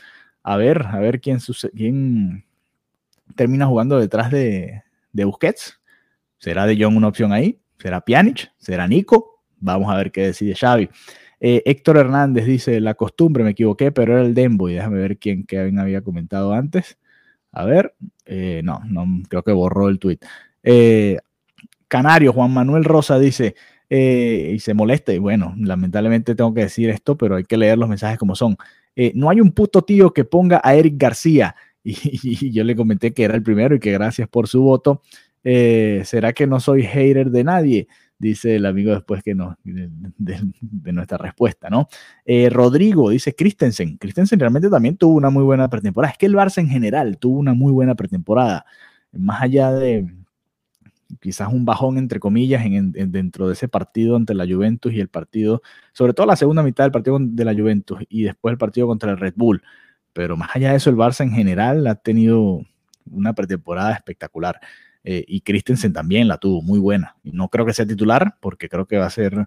a 0.41 0.58
ver, 0.58 0.88
a 0.88 0.99
ver 0.99 1.19
quién, 1.19 1.39
quién 1.75 2.45
termina 3.36 3.68
jugando 3.68 4.00
detrás 4.00 4.32
de, 4.32 4.84
Busquets. 5.13 5.80
¿Será 6.38 6.66
De 6.66 6.82
Jong 6.82 6.98
una 6.98 7.08
opción 7.08 7.32
ahí? 7.32 7.60
¿Será 7.80 8.02
Pjanic? 8.02 8.52
¿Será 8.58 8.88
Nico? 8.88 9.42
Vamos 9.60 9.92
a 9.92 9.98
ver 9.98 10.12
qué 10.12 10.28
decide 10.28 10.56
Xavi. 10.56 10.90
Eh, 11.40 11.62
Héctor 11.66 11.98
Hernández 11.98 12.46
dice, 12.46 12.80
la 12.80 12.96
costumbre, 12.96 13.44
me 13.44 13.52
equivoqué, 13.52 13.92
pero 13.92 14.13
era 14.13 14.26
el 14.26 14.34
Dembo. 14.34 14.70
Y 14.70 14.74
déjame 14.76 15.00
ver 15.00 15.18
quién 15.18 15.46
Kevin 15.46 15.80
había 15.80 16.02
comentado 16.02 16.54
antes. 16.54 16.98
A 17.52 17.66
ver, 17.66 17.96
eh, 18.26 18.62
no, 18.63 18.82
no, 18.86 19.06
creo 19.30 19.44
que 19.44 19.52
borró 19.52 19.90
el 19.90 20.00
tweet. 20.00 20.20
Eh, 20.63 21.18
Canario, 21.88 22.34
Juan 22.34 22.54
Manuel 22.54 22.84
Rosa 22.84 23.18
dice, 23.20 23.56
y 23.90 24.60
se 24.60 24.74
molesta, 24.74 25.13
y 25.13 25.18
bueno, 25.18 25.56
lamentablemente 25.58 26.36
tengo 26.36 26.54
que 26.54 26.62
decir 26.62 26.90
esto, 26.90 27.18
pero 27.18 27.38
hay 27.38 27.46
que 27.46 27.56
leer 27.56 27.78
los 27.78 27.88
mensajes 27.88 28.18
como 28.18 28.36
son. 28.36 28.58
No 29.13 29.30
hay 29.30 29.40
un 29.40 29.54
puto 29.54 29.84
tío 29.84 30.12
que 30.12 30.26
ponga 30.26 30.60
a 30.62 30.76
Eric 30.76 30.96
García. 30.98 31.56
Y, 32.12 32.52
yo 32.52 32.63
le 32.63 32.76
comenté 32.76 33.13
que 33.13 33.23
era 33.23 33.36
el 33.36 33.43
primero 33.43 33.76
y 33.76 33.80
que 33.80 33.91
gracias 33.91 34.28
por 34.28 34.47
su 34.47 34.62
voto. 34.62 35.02
Eh, 35.43 36.02
¿Será 36.06 36.34
que 36.34 36.47
no 36.47 36.60
soy 36.60 36.84
hater 36.84 37.32
de 37.32 37.43
nadie? 37.43 37.88
Dice 38.19 38.56
el 38.56 38.65
amigo 38.65 38.91
después 38.91 39.23
que 39.23 39.36
no, 39.36 39.56
de, 39.63 40.41
nuestra 40.91 41.17
respuesta, 41.17 41.69
¿no? 41.69 41.88
Eh, 42.26 42.50
Rodrigo 42.50 43.12
dice 43.12 43.36
Christensen. 43.36 43.97
Christensen 43.97 44.39
realmente 44.39 44.69
también 44.69 44.97
tuvo 44.97 45.15
una 45.15 45.30
muy 45.30 45.43
buena 45.43 45.69
pretemporada. 45.69 46.12
Es 46.12 46.17
que 46.17 46.26
el 46.26 46.36
Barça 46.36 46.60
en 46.60 46.67
general 46.67 47.17
tuvo 47.19 47.39
una 47.39 47.54
muy 47.54 47.71
buena 47.71 47.95
pretemporada. 47.95 48.65
Más 49.12 49.41
allá 49.41 49.71
de 49.71 50.08
quizás 51.21 51.54
un 51.54 51.63
bajón, 51.63 51.97
entre 51.97 52.19
comillas, 52.19 52.65
en, 52.65 52.91
en, 52.95 53.12
dentro 53.12 53.47
de 53.47 53.54
ese 53.54 53.69
partido 53.69 54.15
ante 54.15 54.34
la 54.34 54.45
Juventus 54.45 54.91
y 54.93 55.00
el 55.00 55.08
partido, 55.08 55.62
sobre 55.93 56.13
todo 56.13 56.26
la 56.26 56.36
segunda 56.36 56.63
mitad 56.63 56.84
del 56.84 56.91
partido 56.91 57.17
de 57.21 57.45
la 57.45 57.54
Juventus 57.54 58.00
y 58.10 58.23
después 58.23 58.52
el 58.52 58.58
partido 58.58 58.88
contra 58.88 59.12
el 59.12 59.17
Red 59.17 59.36
Bull. 59.38 59.62
Pero 60.17 60.36
más 60.36 60.49
allá 60.56 60.71
de 60.71 60.77
eso, 60.77 60.89
el 60.89 60.95
Barça 60.95 61.21
en 61.21 61.32
general 61.32 61.86
ha 61.86 61.93
tenido 61.93 62.65
una 63.06 63.34
pretemporada 63.34 63.93
espectacular. 63.93 64.60
Eh, 65.03 65.23
y 65.27 65.41
Christensen 65.41 65.93
también 65.93 66.27
la 66.27 66.39
tuvo 66.39 66.63
muy 66.63 66.80
buena. 66.80 67.15
No 67.21 67.49
creo 67.49 67.67
que 67.67 67.73
sea 67.73 67.86
titular, 67.86 68.36
porque 68.39 68.67
creo 68.67 68.88
que 68.88 68.97
va 68.97 69.06
a 69.06 69.12
ser. 69.12 69.45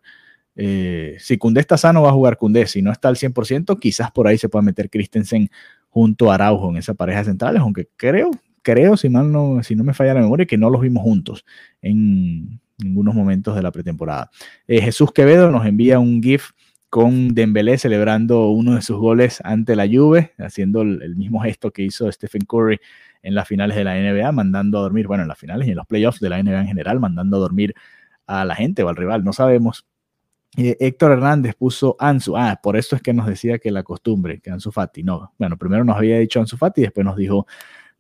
Eh, 0.54 1.16
si 1.18 1.38
Cundé 1.38 1.58
está 1.58 1.76
sano, 1.76 2.02
va 2.02 2.10
a 2.10 2.12
jugar 2.12 2.36
Cundé. 2.36 2.68
Si 2.68 2.82
no 2.82 2.92
está 2.92 3.08
al 3.08 3.16
100%, 3.16 3.80
quizás 3.80 4.12
por 4.12 4.28
ahí 4.28 4.38
se 4.38 4.48
pueda 4.48 4.62
meter 4.62 4.88
Christensen 4.88 5.50
junto 5.88 6.30
a 6.30 6.36
Araujo 6.36 6.70
en 6.70 6.76
esa 6.76 6.94
pareja 6.94 7.24
centrales, 7.24 7.60
aunque 7.60 7.88
creo, 7.96 8.30
creo, 8.62 8.96
si 8.96 9.08
mal 9.08 9.32
no, 9.32 9.64
si 9.64 9.74
no 9.74 9.82
me 9.82 9.92
falla 9.92 10.14
la 10.14 10.20
memoria, 10.20 10.46
que 10.46 10.56
no 10.56 10.70
los 10.70 10.82
vimos 10.82 11.02
juntos 11.02 11.44
en 11.82 12.60
ningunos 12.78 13.16
momentos 13.16 13.56
de 13.56 13.62
la 13.62 13.72
pretemporada. 13.72 14.30
Eh, 14.68 14.80
Jesús 14.80 15.10
Quevedo 15.12 15.50
nos 15.50 15.66
envía 15.66 15.98
un 15.98 16.22
GIF 16.22 16.52
con 16.90 17.34
Dembélé 17.34 17.78
celebrando 17.78 18.48
uno 18.48 18.74
de 18.74 18.82
sus 18.82 18.96
goles 18.96 19.40
ante 19.44 19.76
la 19.76 19.86
Juve, 19.86 20.32
haciendo 20.38 20.82
el, 20.82 21.14
mismo 21.14 21.40
gesto 21.40 21.70
que 21.70 21.82
hizo 21.82 22.10
Stephen 22.10 22.42
Curry 22.42 22.80
en 23.22 23.36
las 23.36 23.46
finales 23.46 23.76
de 23.76 23.84
la 23.84 23.94
NBA, 23.94 24.32
mandando 24.32 24.78
a 24.78 24.82
dormir, 24.82 25.06
bueno, 25.06 25.22
en 25.22 25.28
las 25.28 25.38
finales 25.38 25.68
y 25.68 25.70
en 25.70 25.76
los 25.76 25.86
playoffs 25.86 26.18
de 26.18 26.28
la 26.28 26.42
NBA 26.42 26.62
en 26.62 26.66
general, 26.66 26.98
mandando 26.98 27.36
a 27.36 27.40
dormir 27.40 27.74
a 28.26 28.44
la 28.44 28.56
gente 28.56 28.82
o 28.82 28.88
al 28.88 28.96
rival, 28.96 29.22
no 29.24 29.32
sabemos. 29.32 29.86
Héctor 30.56 31.12
Hernández 31.12 31.54
puso 31.54 31.94
Ansu, 32.00 32.36
ah, 32.36 32.58
por 32.60 32.76
eso 32.76 32.96
es 32.96 33.02
que 33.02 33.12
nos 33.12 33.26
decía 33.26 33.60
que 33.60 33.70
la 33.70 33.84
costumbre, 33.84 34.40
que 34.40 34.50
Ansu 34.50 34.72
Fati, 34.72 35.04
no, 35.04 35.32
bueno, 35.38 35.56
primero 35.56 35.84
nos 35.84 35.96
había 35.96 36.18
dicho 36.18 36.40
Ansu 36.40 36.56
Fati, 36.56 36.80
después 36.80 37.04
nos 37.04 37.16
dijo 37.16 37.46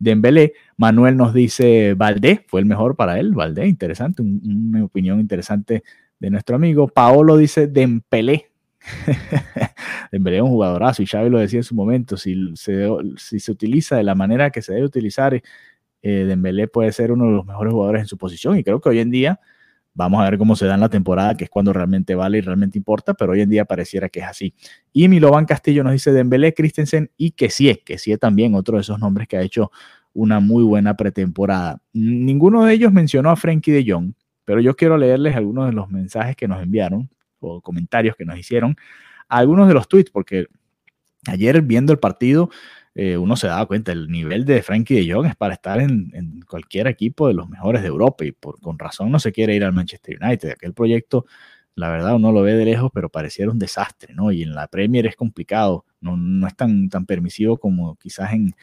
Dembélé, 0.00 0.54
Manuel 0.76 1.16
nos 1.16 1.32
dice 1.32 1.94
Valdé, 1.94 2.44
fue 2.48 2.58
el 2.58 2.66
mejor 2.66 2.96
para 2.96 3.20
él, 3.20 3.34
Valdé, 3.34 3.68
interesante, 3.68 4.20
un, 4.22 4.40
una 4.74 4.84
opinión 4.84 5.20
interesante 5.20 5.84
de 6.18 6.30
nuestro 6.30 6.56
amigo. 6.56 6.88
Paolo 6.88 7.36
dice 7.36 7.68
Dembélé, 7.68 8.49
Dembélé 10.12 10.38
es 10.38 10.42
un 10.42 10.50
jugadorazo 10.50 11.02
y 11.02 11.06
Xavi 11.06 11.30
lo 11.30 11.38
decía 11.38 11.60
en 11.60 11.64
su 11.64 11.74
momento, 11.74 12.16
si 12.16 12.34
se, 12.56 13.50
utiliza 13.50 13.96
de 13.96 14.04
la 14.04 14.14
manera 14.14 14.50
que 14.50 14.62
se 14.62 14.72
debe 14.72 14.86
utilizar, 14.86 15.34
eh, 15.34 16.10
Dembélé 16.24 16.68
puede 16.68 16.92
ser 16.92 17.12
uno 17.12 17.26
de 17.26 17.32
los 17.32 17.46
mejores 17.46 17.72
jugadores 17.72 18.02
en 18.02 18.08
su 18.08 18.16
posición 18.16 18.58
y 18.58 18.64
creo 18.64 18.80
que 18.80 18.88
hoy 18.88 19.00
en 19.00 19.10
día 19.10 19.40
vamos 19.92 20.20
a 20.20 20.24
ver 20.24 20.38
cómo 20.38 20.56
se 20.56 20.66
da 20.66 20.74
en 20.74 20.80
la 20.80 20.88
temporada, 20.88 21.36
que 21.36 21.44
es 21.44 21.50
cuando 21.50 21.72
realmente 21.72 22.14
vale 22.14 22.38
y 22.38 22.40
realmente 22.40 22.78
importa, 22.78 23.14
pero 23.14 23.32
hoy 23.32 23.42
en 23.42 23.50
día 23.50 23.64
pareciera 23.64 24.08
que 24.08 24.20
es 24.20 24.26
así. 24.26 24.54
Y 24.92 25.08
Milovan 25.08 25.44
Castillo 25.44 25.84
nos 25.84 25.92
dice 25.92 26.12
Dembélé, 26.12 26.54
Christensen 26.54 27.10
y 27.16 27.32
que 27.32 27.50
sí 27.50 27.76
también, 28.18 28.54
otro 28.54 28.76
de 28.76 28.82
esos 28.82 28.98
nombres 28.98 29.28
que 29.28 29.36
ha 29.36 29.42
hecho 29.42 29.70
una 30.12 30.40
muy 30.40 30.64
buena 30.64 30.96
pretemporada. 30.96 31.82
Ninguno 31.92 32.64
de 32.64 32.74
ellos 32.74 32.92
mencionó 32.92 33.30
a 33.30 33.36
Frankie 33.36 33.72
de 33.72 33.84
Jong, 33.86 34.14
pero 34.44 34.60
yo 34.60 34.74
quiero 34.74 34.96
leerles 34.96 35.36
algunos 35.36 35.66
de 35.66 35.72
los 35.72 35.88
mensajes 35.90 36.34
que 36.34 36.48
nos 36.48 36.62
enviaron 36.62 37.10
o 37.40 37.60
comentarios 37.60 38.16
que 38.16 38.24
nos 38.24 38.38
hicieron 38.38 38.76
algunos 39.28 39.68
de 39.68 39.74
los 39.74 39.88
tweets, 39.88 40.10
porque 40.10 40.46
ayer 41.26 41.62
viendo 41.62 41.92
el 41.92 41.98
partido, 41.98 42.50
eh, 42.94 43.16
uno 43.16 43.36
se 43.36 43.46
daba 43.46 43.66
cuenta, 43.66 43.92
el 43.92 44.08
nivel 44.10 44.44
de 44.44 44.62
Frankie 44.62 44.94
de 44.94 45.12
Jong 45.12 45.26
es 45.26 45.36
para 45.36 45.54
estar 45.54 45.80
en, 45.80 46.10
en, 46.14 46.40
cualquier 46.42 46.88
equipo 46.88 47.28
de 47.28 47.34
los 47.34 47.48
mejores 47.48 47.82
de 47.82 47.88
Europa 47.88 48.24
y 48.24 48.32
por, 48.32 48.60
con 48.60 48.78
razón 48.78 49.12
no 49.12 49.20
se 49.20 49.32
quiere 49.32 49.54
ir 49.54 49.64
al 49.64 49.72
Manchester 49.72 50.18
United. 50.20 50.50
Aquel 50.50 50.74
proyecto, 50.74 51.26
la 51.76 51.88
verdad, 51.88 52.16
uno 52.16 52.32
lo 52.32 52.42
ve 52.42 52.54
de 52.54 52.64
lejos, 52.64 52.90
pero 52.92 53.08
pareciera 53.08 53.50
un 53.50 53.58
desastre, 53.58 54.14
¿no? 54.14 54.32
Y 54.32 54.42
en 54.42 54.54
la 54.54 54.66
Premier 54.66 55.06
es 55.06 55.16
complicado, 55.16 55.86
no, 56.00 56.16
no 56.16 56.46
es 56.48 56.56
tan, 56.56 56.88
tan 56.88 57.06
permisivo 57.06 57.58
como 57.58 57.96
quizás 57.96 58.32
en, 58.32 58.54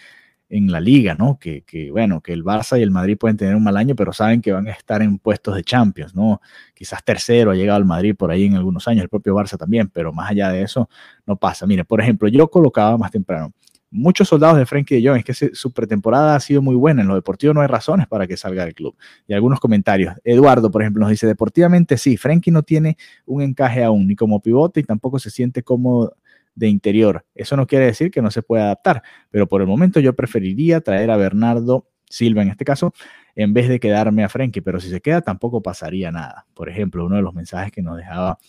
en 0.50 0.72
la 0.72 0.80
liga, 0.80 1.14
¿no? 1.14 1.38
Que, 1.40 1.64
que, 1.64 1.92
bueno, 1.92 2.22
que 2.22 2.34
el 2.34 2.44
Barça 2.44 2.80
y 2.80 2.82
el 2.82 2.92
Madrid 2.92 3.18
pueden 3.18 3.38
tener 3.38 3.56
un 3.56 3.64
mal 3.64 3.78
año, 3.78 3.96
pero 3.96 4.14
saben 4.14 4.42
que 4.42 4.52
van 4.52 4.68
a 4.68 4.72
estar 4.72 5.02
en 5.02 5.20
puestos 5.20 5.56
de 5.56 5.64
Champions, 5.64 6.16
¿no? 6.16 6.42
Quizás 6.74 7.04
tercero 7.04 7.52
ha 7.52 7.56
llegado 7.56 7.78
al 7.78 7.86
Madrid 7.86 8.16
por 8.16 8.32
ahí 8.32 8.46
en 8.46 8.56
algunos 8.56 8.88
años, 8.88 9.04
el 9.04 9.10
propio 9.10 9.36
Barça 9.36 9.58
también, 9.58 9.90
pero 9.90 10.14
más 10.14 10.32
allá 10.32 10.50
de 10.50 10.62
eso 10.62 10.90
no 11.26 11.36
pasa. 11.36 11.66
Mire, 11.68 11.86
por 11.86 12.02
ejemplo, 12.02 12.28
yo 12.30 12.50
colocaba 12.50 12.98
más 12.98 13.12
temprano, 13.12 13.52
muchos 13.90 14.28
soldados 14.28 14.58
de 14.58 14.66
Frenkie 14.66 15.02
de 15.02 15.08
Jong, 15.08 15.18
es 15.18 15.26
que 15.26 15.56
su 15.56 15.72
pretemporada 15.72 16.36
ha 16.36 16.40
sido 16.40 16.62
muy 16.62 16.76
buena, 16.76 17.02
en 17.02 17.08
lo 17.08 17.16
deportivo 17.16 17.54
no 17.54 17.62
hay 17.62 17.68
razones 17.68 18.08
para 18.08 18.28
que 18.28 18.38
salga 18.38 18.66
del 18.66 18.74
club. 18.74 18.96
Y 19.28 19.34
algunos 19.34 19.60
comentarios, 19.60 20.16
Eduardo, 20.24 20.72
por 20.72 20.82
ejemplo, 20.82 21.02
nos 21.02 21.10
dice, 21.10 21.28
deportivamente 21.28 21.98
sí, 21.98 22.18
Frenkie 22.18 22.52
no 22.52 22.64
tiene 22.64 22.98
un 23.26 23.42
encaje 23.42 23.84
aún, 23.84 24.08
ni 24.08 24.16
como 24.16 24.42
pivote 24.42 24.80
y 24.82 24.84
tampoco 24.84 25.20
se 25.20 25.30
siente 25.30 25.64
cómodo 25.64 26.16
de 26.58 26.68
interior. 26.68 27.26
Eso 27.36 27.56
no 27.56 27.68
quiere 27.68 27.86
decir 27.86 28.10
que 28.10 28.22
no 28.22 28.32
se 28.32 28.42
pueda 28.42 28.66
adaptar, 28.66 29.04
pero 29.30 29.48
por 29.48 29.62
el 29.62 29.68
momento 29.68 30.00
yo 30.00 30.16
preferiría 30.16 30.82
traer 30.82 31.12
a 31.12 31.18
Bernardo 31.18 31.88
Silva 32.10 32.42
en 32.42 32.50
este 32.50 32.66
caso, 32.66 32.94
en 33.36 33.54
vez 33.54 33.70
de 33.70 33.80
quedarme 33.80 34.24
a 34.24 34.30
Frenkie, 34.30 34.62
pero 34.62 34.80
si 34.80 34.90
se 34.90 35.00
queda 35.00 35.22
tampoco 35.22 35.62
pasaría 35.62 36.12
nada. 36.12 36.48
Por 36.56 36.70
ejemplo, 36.70 37.06
uno 37.06 37.18
de 37.18 37.22
los 37.22 37.36
mensajes 37.36 37.72
que 37.72 37.84
nos 37.84 37.96
dejaba 37.96 38.40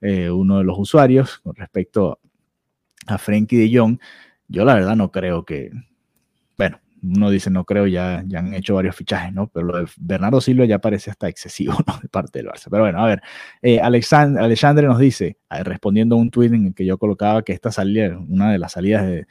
eh, 0.00 0.30
uno 0.30 0.58
de 0.58 0.64
los 0.64 0.78
usuarios 0.78 1.38
con 1.40 1.54
respecto 1.54 2.20
a 3.06 3.18
Frenkie 3.18 3.56
de 3.58 3.78
Jong, 3.78 3.98
yo 4.48 4.64
la 4.64 4.74
verdad 4.74 4.96
no 4.96 5.10
creo 5.10 5.44
que, 5.44 5.70
bueno, 6.56 6.80
uno 7.02 7.30
dice, 7.30 7.50
no 7.50 7.64
creo, 7.64 7.86
ya, 7.86 8.22
ya 8.26 8.38
han 8.38 8.54
hecho 8.54 8.74
varios 8.74 8.94
fichajes, 8.94 9.32
¿no? 9.32 9.48
Pero 9.48 9.66
lo 9.66 9.78
de 9.78 9.86
Bernardo 9.98 10.40
Silva 10.40 10.64
ya 10.64 10.78
parece 10.78 11.10
hasta 11.10 11.28
excesivo, 11.28 11.74
¿no? 11.86 11.98
De 12.00 12.08
parte 12.08 12.38
del 12.38 12.48
Barça. 12.48 12.68
Pero 12.70 12.82
bueno, 12.82 13.02
a 13.02 13.06
ver, 13.06 13.22
eh, 13.60 13.80
Alexandre 13.80 14.86
nos 14.86 14.98
dice, 14.98 15.38
respondiendo 15.50 16.14
a 16.14 16.18
un 16.18 16.30
tweet 16.30 16.48
en 16.48 16.66
el 16.68 16.74
que 16.74 16.86
yo 16.86 16.98
colocaba 16.98 17.42
que 17.42 17.52
esta 17.52 17.72
salida, 17.72 18.18
una 18.28 18.52
de 18.52 18.58
las 18.58 18.72
salidas 18.72 19.04
de, 19.06 19.26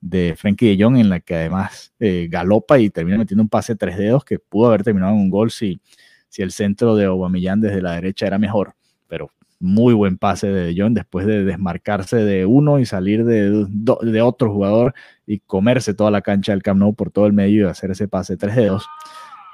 de 0.00 0.34
Frankie 0.36 0.76
de 0.76 0.84
Jong, 0.84 0.98
en 0.98 1.08
la 1.08 1.20
que 1.20 1.34
además 1.34 1.94
eh, 1.98 2.28
galopa 2.30 2.78
y 2.78 2.90
termina 2.90 3.16
metiendo 3.16 3.42
un 3.42 3.48
pase 3.48 3.72
de 3.72 3.78
tres 3.78 3.96
dedos 3.96 4.24
que 4.24 4.38
pudo 4.38 4.68
haber 4.68 4.84
terminado 4.84 5.14
en 5.14 5.18
un 5.18 5.30
gol 5.30 5.50
si, 5.50 5.80
si 6.28 6.42
el 6.42 6.52
centro 6.52 6.94
de 6.94 7.06
Aubameyang 7.06 7.60
desde 7.62 7.80
la 7.80 7.94
derecha 7.94 8.26
era 8.26 8.38
mejor. 8.38 8.74
Pero 9.08 9.30
muy 9.64 9.94
buen 9.94 10.18
pase 10.18 10.48
de 10.48 10.66
De 10.66 10.80
Jong 10.80 10.94
después 10.94 11.26
de 11.26 11.42
desmarcarse 11.42 12.18
de 12.18 12.44
uno 12.44 12.78
y 12.78 12.86
salir 12.86 13.24
de, 13.24 13.66
de, 13.68 14.22
otro 14.22 14.52
jugador 14.52 14.94
y 15.26 15.40
comerse 15.40 15.94
toda 15.94 16.10
la 16.10 16.20
cancha 16.20 16.52
del 16.52 16.62
Camp 16.62 16.82
por 16.96 17.10
todo 17.10 17.26
el 17.26 17.32
medio 17.32 17.66
y 17.66 17.70
hacer 17.70 17.90
ese 17.90 18.06
pase 18.06 18.34
de 18.34 18.36
tres 18.36 18.56
dedos, 18.56 18.86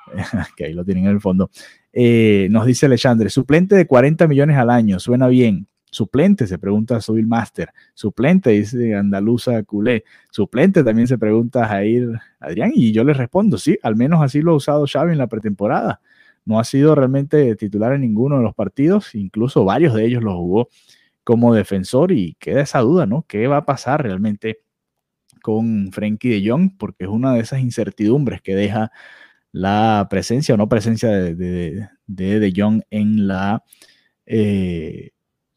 que 0.57 0.65
ahí 0.65 0.75
lo 0.75 0.85
tienen 0.85 1.05
en 1.05 1.13
el 1.13 1.21
fondo. 1.21 1.51
Eh, 1.93 2.49
nos 2.51 2.67
dice 2.67 2.87
Alexandre, 2.87 3.31
suplente 3.31 3.77
de 3.77 3.87
40 3.87 4.27
millones 4.27 4.57
al 4.57 4.71
año, 4.71 4.99
suena 4.99 5.29
bien. 5.29 5.67
Suplente, 5.93 6.47
se 6.47 6.57
pregunta 6.57 7.01
Subil 7.01 7.27
Master. 7.27 7.71
Suplente, 7.95 8.51
dice 8.51 8.95
Andaluza 8.95 9.61
Culé. 9.65 10.05
Suplente, 10.31 10.85
también 10.85 11.09
se 11.09 11.19
pregunta 11.19 11.67
Jair 11.67 12.13
Adrián. 12.39 12.71
Y 12.75 12.93
yo 12.93 13.03
le 13.03 13.13
respondo, 13.13 13.59
sí, 13.59 13.77
al 13.83 13.97
menos 13.97 14.23
así 14.23 14.41
lo 14.41 14.53
ha 14.53 14.57
usado 14.57 14.87
Xavi 14.87 15.13
en 15.13 15.19
la 15.19 15.27
pretemporada 15.27 16.01
no 16.45 16.59
ha 16.59 16.65
sido 16.65 16.95
realmente 16.95 17.55
titular 17.57 17.93
en 17.93 18.03
ninguno 18.03 18.39
de 18.39 18.43
los 18.43 18.55
partidos, 18.55 19.15
incluso 19.15 19.65
varios 19.65 19.95
de 19.95 20.07
ellos 20.07 20.23
los 20.23 20.35
jugó 20.35 20.69
como 21.25 21.55
defensor 21.55 22.13
y 22.13 22.37
queda 22.41 22.63
esa 22.63 22.81
duda, 22.81 23.07
¿no? 23.07 23.25
¿Qué 23.29 23.47
va 23.47 23.59
a 23.59 23.67
pasar 23.67 24.03
realmente 24.03 24.61
con 25.43 25.93
Frenkie 25.93 26.41
de 26.41 26.51
Jong? 26.51 26.77
Porque 26.79 27.05
es 27.05 27.11
una 27.11 27.35
de 27.35 27.41
esas 27.41 27.61
incertidumbres 27.61 28.43
que 28.43 28.55
deja 28.55 28.91
la 29.53 30.07
presencia 30.11 30.55
o 30.55 30.59
no 30.59 30.69
presencia 30.69 31.11
de 31.11 31.35
De, 32.07 32.41
de, 32.41 32.53
Jong 32.57 32.83
en 32.91 33.29
la 33.29 33.63
eh, 34.27 35.11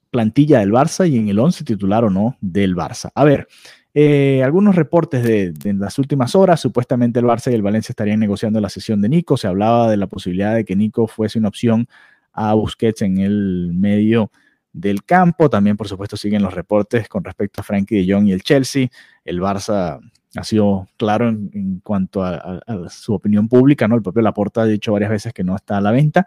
plantilla 0.09 0.59
del 0.59 0.71
Barça 0.71 1.09
y 1.09 1.17
en 1.17 1.29
el 1.29 1.39
11 1.39 1.63
titular 1.63 2.03
o 2.03 2.09
no 2.09 2.37
del 2.41 2.75
Barça. 2.75 3.11
A 3.15 3.23
ver, 3.23 3.47
eh, 3.95 4.41
algunos 4.43 4.75
reportes 4.75 5.23
de, 5.23 5.53
las 5.73 5.99
últimas 5.99 6.35
horas, 6.35 6.59
supuestamente 6.59 7.19
el 7.19 7.25
Barça 7.25 7.51
y 7.51 7.55
el 7.55 7.61
Valencia 7.61 7.91
estarían 7.91 8.19
negociando 8.19 8.59
la 8.59 8.69
sesión 8.69 9.01
de 9.01 9.09
Nico. 9.09 9.37
Se 9.37 9.47
hablaba 9.47 9.89
de 9.89 9.97
la 9.97 10.07
posibilidad 10.07 10.55
de 10.55 10.65
que 10.65 10.75
Nico 10.75 11.07
fuese 11.07 11.37
una 11.37 11.49
opción 11.49 11.87
a 12.31 12.55
Busquets 12.55 13.03
en 13.03 13.19
el 13.19 13.71
medio 13.73 14.31
del 14.71 15.03
campo. 15.03 15.49
También, 15.49 15.77
por 15.77 15.87
supuesto, 15.87 16.17
siguen 16.17 16.41
los 16.41 16.53
reportes 16.53 17.07
con 17.07 17.23
respecto 17.23 17.61
a 17.61 17.63
Frankie 17.63 18.03
de 18.03 18.11
Jong 18.11 18.27
y 18.27 18.31
el 18.31 18.41
Chelsea. 18.41 18.87
El 19.23 19.39
Barça 19.39 19.99
ha 20.35 20.43
sido 20.43 20.87
claro 20.97 21.29
en, 21.29 21.79
cuanto 21.83 22.23
a, 22.23 22.61
su 22.89 23.13
opinión 23.13 23.47
pública, 23.47 23.87
¿no? 23.87 23.95
El 23.95 24.01
propio 24.01 24.23
Laporta 24.23 24.63
ha 24.63 24.65
dicho 24.65 24.91
varias 24.91 25.11
veces 25.11 25.33
que 25.33 25.43
no 25.43 25.55
está 25.55 25.77
a 25.77 25.81
la 25.81 25.91
venta, 25.91 26.25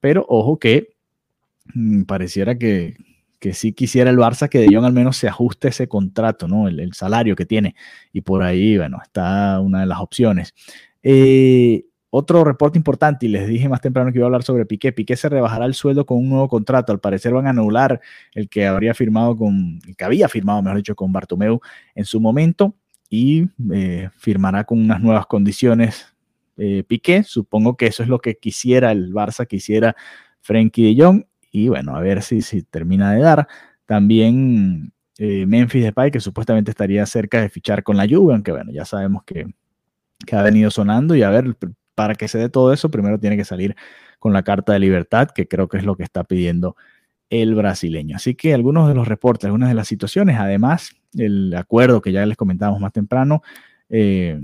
pero 0.00 0.26
ojo 0.28 0.58
que 0.58 0.94
mm, 1.74 2.02
pareciera 2.02 2.58
que, 2.58 2.96
que 3.38 3.52
sí 3.54 3.72
quisiera 3.72 4.10
el 4.10 4.18
Barça 4.18 4.48
que 4.48 4.58
De 4.58 4.74
Jong 4.74 4.84
al 4.84 4.92
menos 4.92 5.16
se 5.16 5.28
ajuste 5.28 5.68
ese 5.68 5.88
contrato, 5.88 6.48
¿no? 6.48 6.68
El, 6.68 6.92
salario 6.94 7.36
que 7.36 7.46
tiene. 7.46 7.74
Y 8.12 8.22
por 8.22 8.42
ahí, 8.42 8.76
bueno, 8.76 8.98
está 9.02 9.60
una 9.60 9.80
de 9.80 9.86
las 9.86 10.00
opciones. 10.00 10.54
Eh, 11.02 11.84
otro 12.10 12.44
reporte 12.44 12.78
importante, 12.78 13.26
y 13.26 13.28
les 13.28 13.46
dije 13.46 13.68
más 13.68 13.80
temprano 13.80 14.10
que 14.10 14.18
iba 14.18 14.24
a 14.24 14.28
hablar 14.28 14.42
sobre 14.42 14.64
Piqué. 14.64 14.92
Piqué 14.92 15.16
se 15.16 15.28
rebajará 15.28 15.66
el 15.66 15.74
sueldo 15.74 16.06
con 16.06 16.18
un 16.18 16.30
nuevo 16.30 16.48
contrato. 16.48 16.92
Al 16.92 17.00
parecer 17.00 17.32
van 17.34 17.46
a 17.46 17.50
anular 17.50 18.00
el 18.32 18.48
que 18.48 18.66
habría 18.66 18.94
firmado 18.94 19.36
con, 19.36 19.80
el 19.86 19.96
que 19.96 20.04
había 20.04 20.28
firmado, 20.28 20.62
mejor 20.62 20.78
dicho, 20.78 20.94
con 20.94 21.12
Bartomeu 21.12 21.60
en 21.94 22.04
su 22.04 22.20
momento 22.20 22.74
y 23.10 23.48
eh, 23.72 24.08
firmará 24.16 24.64
con 24.64 24.80
unas 24.80 25.00
nuevas 25.00 25.26
condiciones 25.26 26.14
eh, 26.56 26.84
Piqué. 26.86 27.22
Supongo 27.22 27.76
que 27.76 27.86
eso 27.86 28.02
es 28.02 28.08
lo 28.08 28.18
que 28.18 28.36
quisiera 28.36 28.92
el 28.92 29.12
Barça, 29.12 29.46
quisiera 29.46 29.94
Frenkie 30.40 30.94
de 30.94 31.02
Jong 31.02 31.24
y 31.56 31.68
bueno, 31.68 31.96
a 31.96 32.00
ver 32.00 32.22
si, 32.22 32.42
si 32.42 32.62
termina 32.62 33.14
de 33.14 33.22
dar. 33.22 33.48
También 33.86 34.92
eh, 35.16 35.46
Memphis 35.46 35.84
Depay, 35.84 36.10
que 36.10 36.20
supuestamente 36.20 36.70
estaría 36.70 37.06
cerca 37.06 37.40
de 37.40 37.48
fichar 37.48 37.82
con 37.82 37.96
la 37.96 38.06
Juve, 38.06 38.34
aunque 38.34 38.52
bueno, 38.52 38.72
ya 38.72 38.84
sabemos 38.84 39.24
que, 39.24 39.46
que 40.26 40.36
ha 40.36 40.42
venido 40.42 40.70
sonando 40.70 41.16
y 41.16 41.22
a 41.22 41.30
ver, 41.30 41.56
para 41.94 42.14
que 42.14 42.28
se 42.28 42.36
dé 42.36 42.50
todo 42.50 42.74
eso, 42.74 42.90
primero 42.90 43.18
tiene 43.18 43.38
que 43.38 43.46
salir 43.46 43.74
con 44.18 44.34
la 44.34 44.42
carta 44.42 44.74
de 44.74 44.80
libertad, 44.80 45.30
que 45.30 45.48
creo 45.48 45.66
que 45.66 45.78
es 45.78 45.84
lo 45.84 45.96
que 45.96 46.02
está 46.02 46.24
pidiendo 46.24 46.76
el 47.30 47.54
brasileño. 47.54 48.16
Así 48.16 48.34
que 48.34 48.52
algunos 48.52 48.86
de 48.86 48.94
los 48.94 49.08
reportes, 49.08 49.46
algunas 49.46 49.70
de 49.70 49.76
las 49.76 49.88
situaciones, 49.88 50.36
además 50.38 50.90
el 51.14 51.54
acuerdo 51.54 52.02
que 52.02 52.12
ya 52.12 52.26
les 52.26 52.36
comentábamos 52.36 52.80
más 52.82 52.92
temprano, 52.92 53.40
eh, 53.88 54.38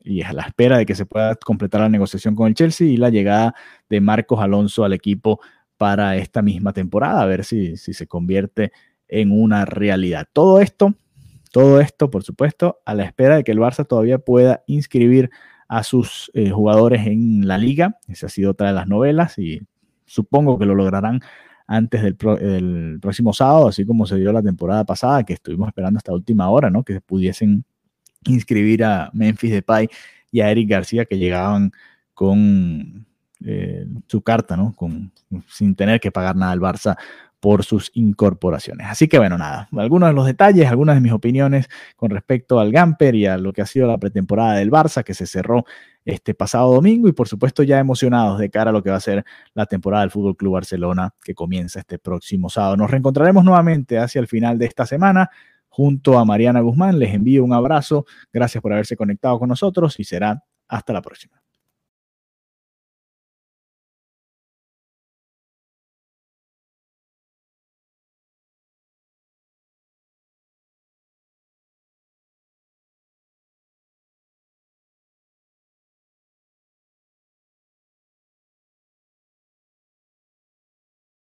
y 0.00 0.22
a 0.22 0.32
la 0.32 0.42
espera 0.42 0.78
de 0.78 0.86
que 0.86 0.94
se 0.94 1.06
pueda 1.06 1.34
completar 1.36 1.80
la 1.80 1.88
negociación 1.88 2.34
con 2.34 2.48
el 2.48 2.54
Chelsea 2.54 2.86
y 2.86 2.96
la 2.96 3.10
llegada 3.10 3.54
de 3.88 4.00
Marcos 4.00 4.40
Alonso 4.40 4.84
al 4.84 4.92
equipo 4.92 5.40
para 5.78 6.16
esta 6.16 6.42
misma 6.42 6.72
temporada, 6.72 7.22
a 7.22 7.26
ver 7.26 7.44
si, 7.44 7.76
si 7.76 7.94
se 7.94 8.06
convierte 8.06 8.72
en 9.08 9.32
una 9.32 9.64
realidad. 9.64 10.26
Todo 10.32 10.60
esto, 10.60 10.94
todo 11.50 11.80
esto, 11.80 12.10
por 12.10 12.24
supuesto, 12.24 12.80
a 12.84 12.94
la 12.94 13.04
espera 13.04 13.36
de 13.36 13.44
que 13.44 13.52
el 13.52 13.58
Barça 13.58 13.86
todavía 13.86 14.18
pueda 14.18 14.62
inscribir 14.66 15.30
a 15.68 15.82
sus 15.82 16.30
eh, 16.34 16.50
jugadores 16.50 17.06
en 17.06 17.46
la 17.46 17.58
liga. 17.58 17.98
Esa 18.08 18.26
ha 18.26 18.30
sido 18.30 18.50
otra 18.50 18.68
de 18.68 18.74
las 18.74 18.88
novelas 18.88 19.38
y 19.38 19.60
supongo 20.06 20.58
que 20.58 20.66
lo 20.66 20.74
lograrán 20.74 21.20
antes 21.66 22.02
del, 22.02 22.16
próximo 22.98 23.34
sábado, 23.34 23.68
así 23.68 23.84
como 23.84 24.06
se 24.06 24.16
dio 24.16 24.32
la 24.32 24.42
temporada 24.42 24.84
pasada, 24.84 25.22
que 25.24 25.34
estuvimos 25.34 25.68
esperando 25.68 25.98
hasta 25.98 26.14
última 26.14 26.48
hora, 26.48 26.70
¿no? 26.70 26.82
Que 26.82 27.02
pudiesen 27.02 27.64
inscribir 28.24 28.84
a 28.84 29.10
Memphis 29.12 29.52
Depay 29.52 29.88
y 30.32 30.40
a 30.40 30.50
Eric 30.50 30.70
García, 30.70 31.04
que 31.04 31.18
llegaban 31.18 31.72
con 32.14 33.06
eh, 33.44 33.86
su 34.06 34.22
carta, 34.22 34.56
¿no? 34.56 34.74
Con, 34.74 35.12
sin 35.48 35.74
tener 35.74 36.00
que 36.00 36.10
pagar 36.10 36.36
nada 36.36 36.52
al 36.52 36.60
Barça 36.60 36.96
por 37.40 37.64
sus 37.64 37.90
incorporaciones. 37.94 38.88
Así 38.88 39.06
que 39.06 39.18
bueno, 39.18 39.38
nada, 39.38 39.68
algunos 39.76 40.08
de 40.08 40.14
los 40.14 40.26
detalles, 40.26 40.66
algunas 40.66 40.96
de 40.96 41.00
mis 41.00 41.12
opiniones 41.12 41.68
con 41.96 42.10
respecto 42.10 42.58
al 42.58 42.72
Gamper 42.72 43.14
y 43.14 43.26
a 43.26 43.38
lo 43.38 43.52
que 43.52 43.62
ha 43.62 43.66
sido 43.66 43.86
la 43.86 43.98
pretemporada 43.98 44.54
del 44.54 44.70
Barça 44.70 45.04
que 45.04 45.14
se 45.14 45.26
cerró 45.26 45.64
este 46.04 46.34
pasado 46.34 46.74
domingo 46.74 47.06
y 47.06 47.12
por 47.12 47.28
supuesto 47.28 47.62
ya 47.62 47.78
emocionados 47.78 48.38
de 48.38 48.50
cara 48.50 48.70
a 48.70 48.72
lo 48.72 48.82
que 48.82 48.90
va 48.90 48.96
a 48.96 49.00
ser 49.00 49.24
la 49.54 49.66
temporada 49.66 50.02
del 50.02 50.10
Fútbol 50.10 50.36
Club 50.36 50.54
Barcelona 50.54 51.14
que 51.22 51.34
comienza 51.34 51.80
este 51.80 51.98
próximo 51.98 52.48
sábado. 52.48 52.76
Nos 52.76 52.90
reencontraremos 52.90 53.44
nuevamente 53.44 53.98
hacia 53.98 54.20
el 54.20 54.26
final 54.26 54.58
de 54.58 54.66
esta 54.66 54.86
semana 54.86 55.30
junto 55.68 56.18
a 56.18 56.24
Mariana 56.24 56.60
Guzmán. 56.60 56.98
Les 56.98 57.14
envío 57.14 57.44
un 57.44 57.52
abrazo, 57.52 58.04
gracias 58.32 58.60
por 58.62 58.72
haberse 58.72 58.96
conectado 58.96 59.38
con 59.38 59.48
nosotros 59.48 60.00
y 60.00 60.04
será 60.04 60.42
hasta 60.66 60.92
la 60.92 61.02
próxima. 61.02 61.37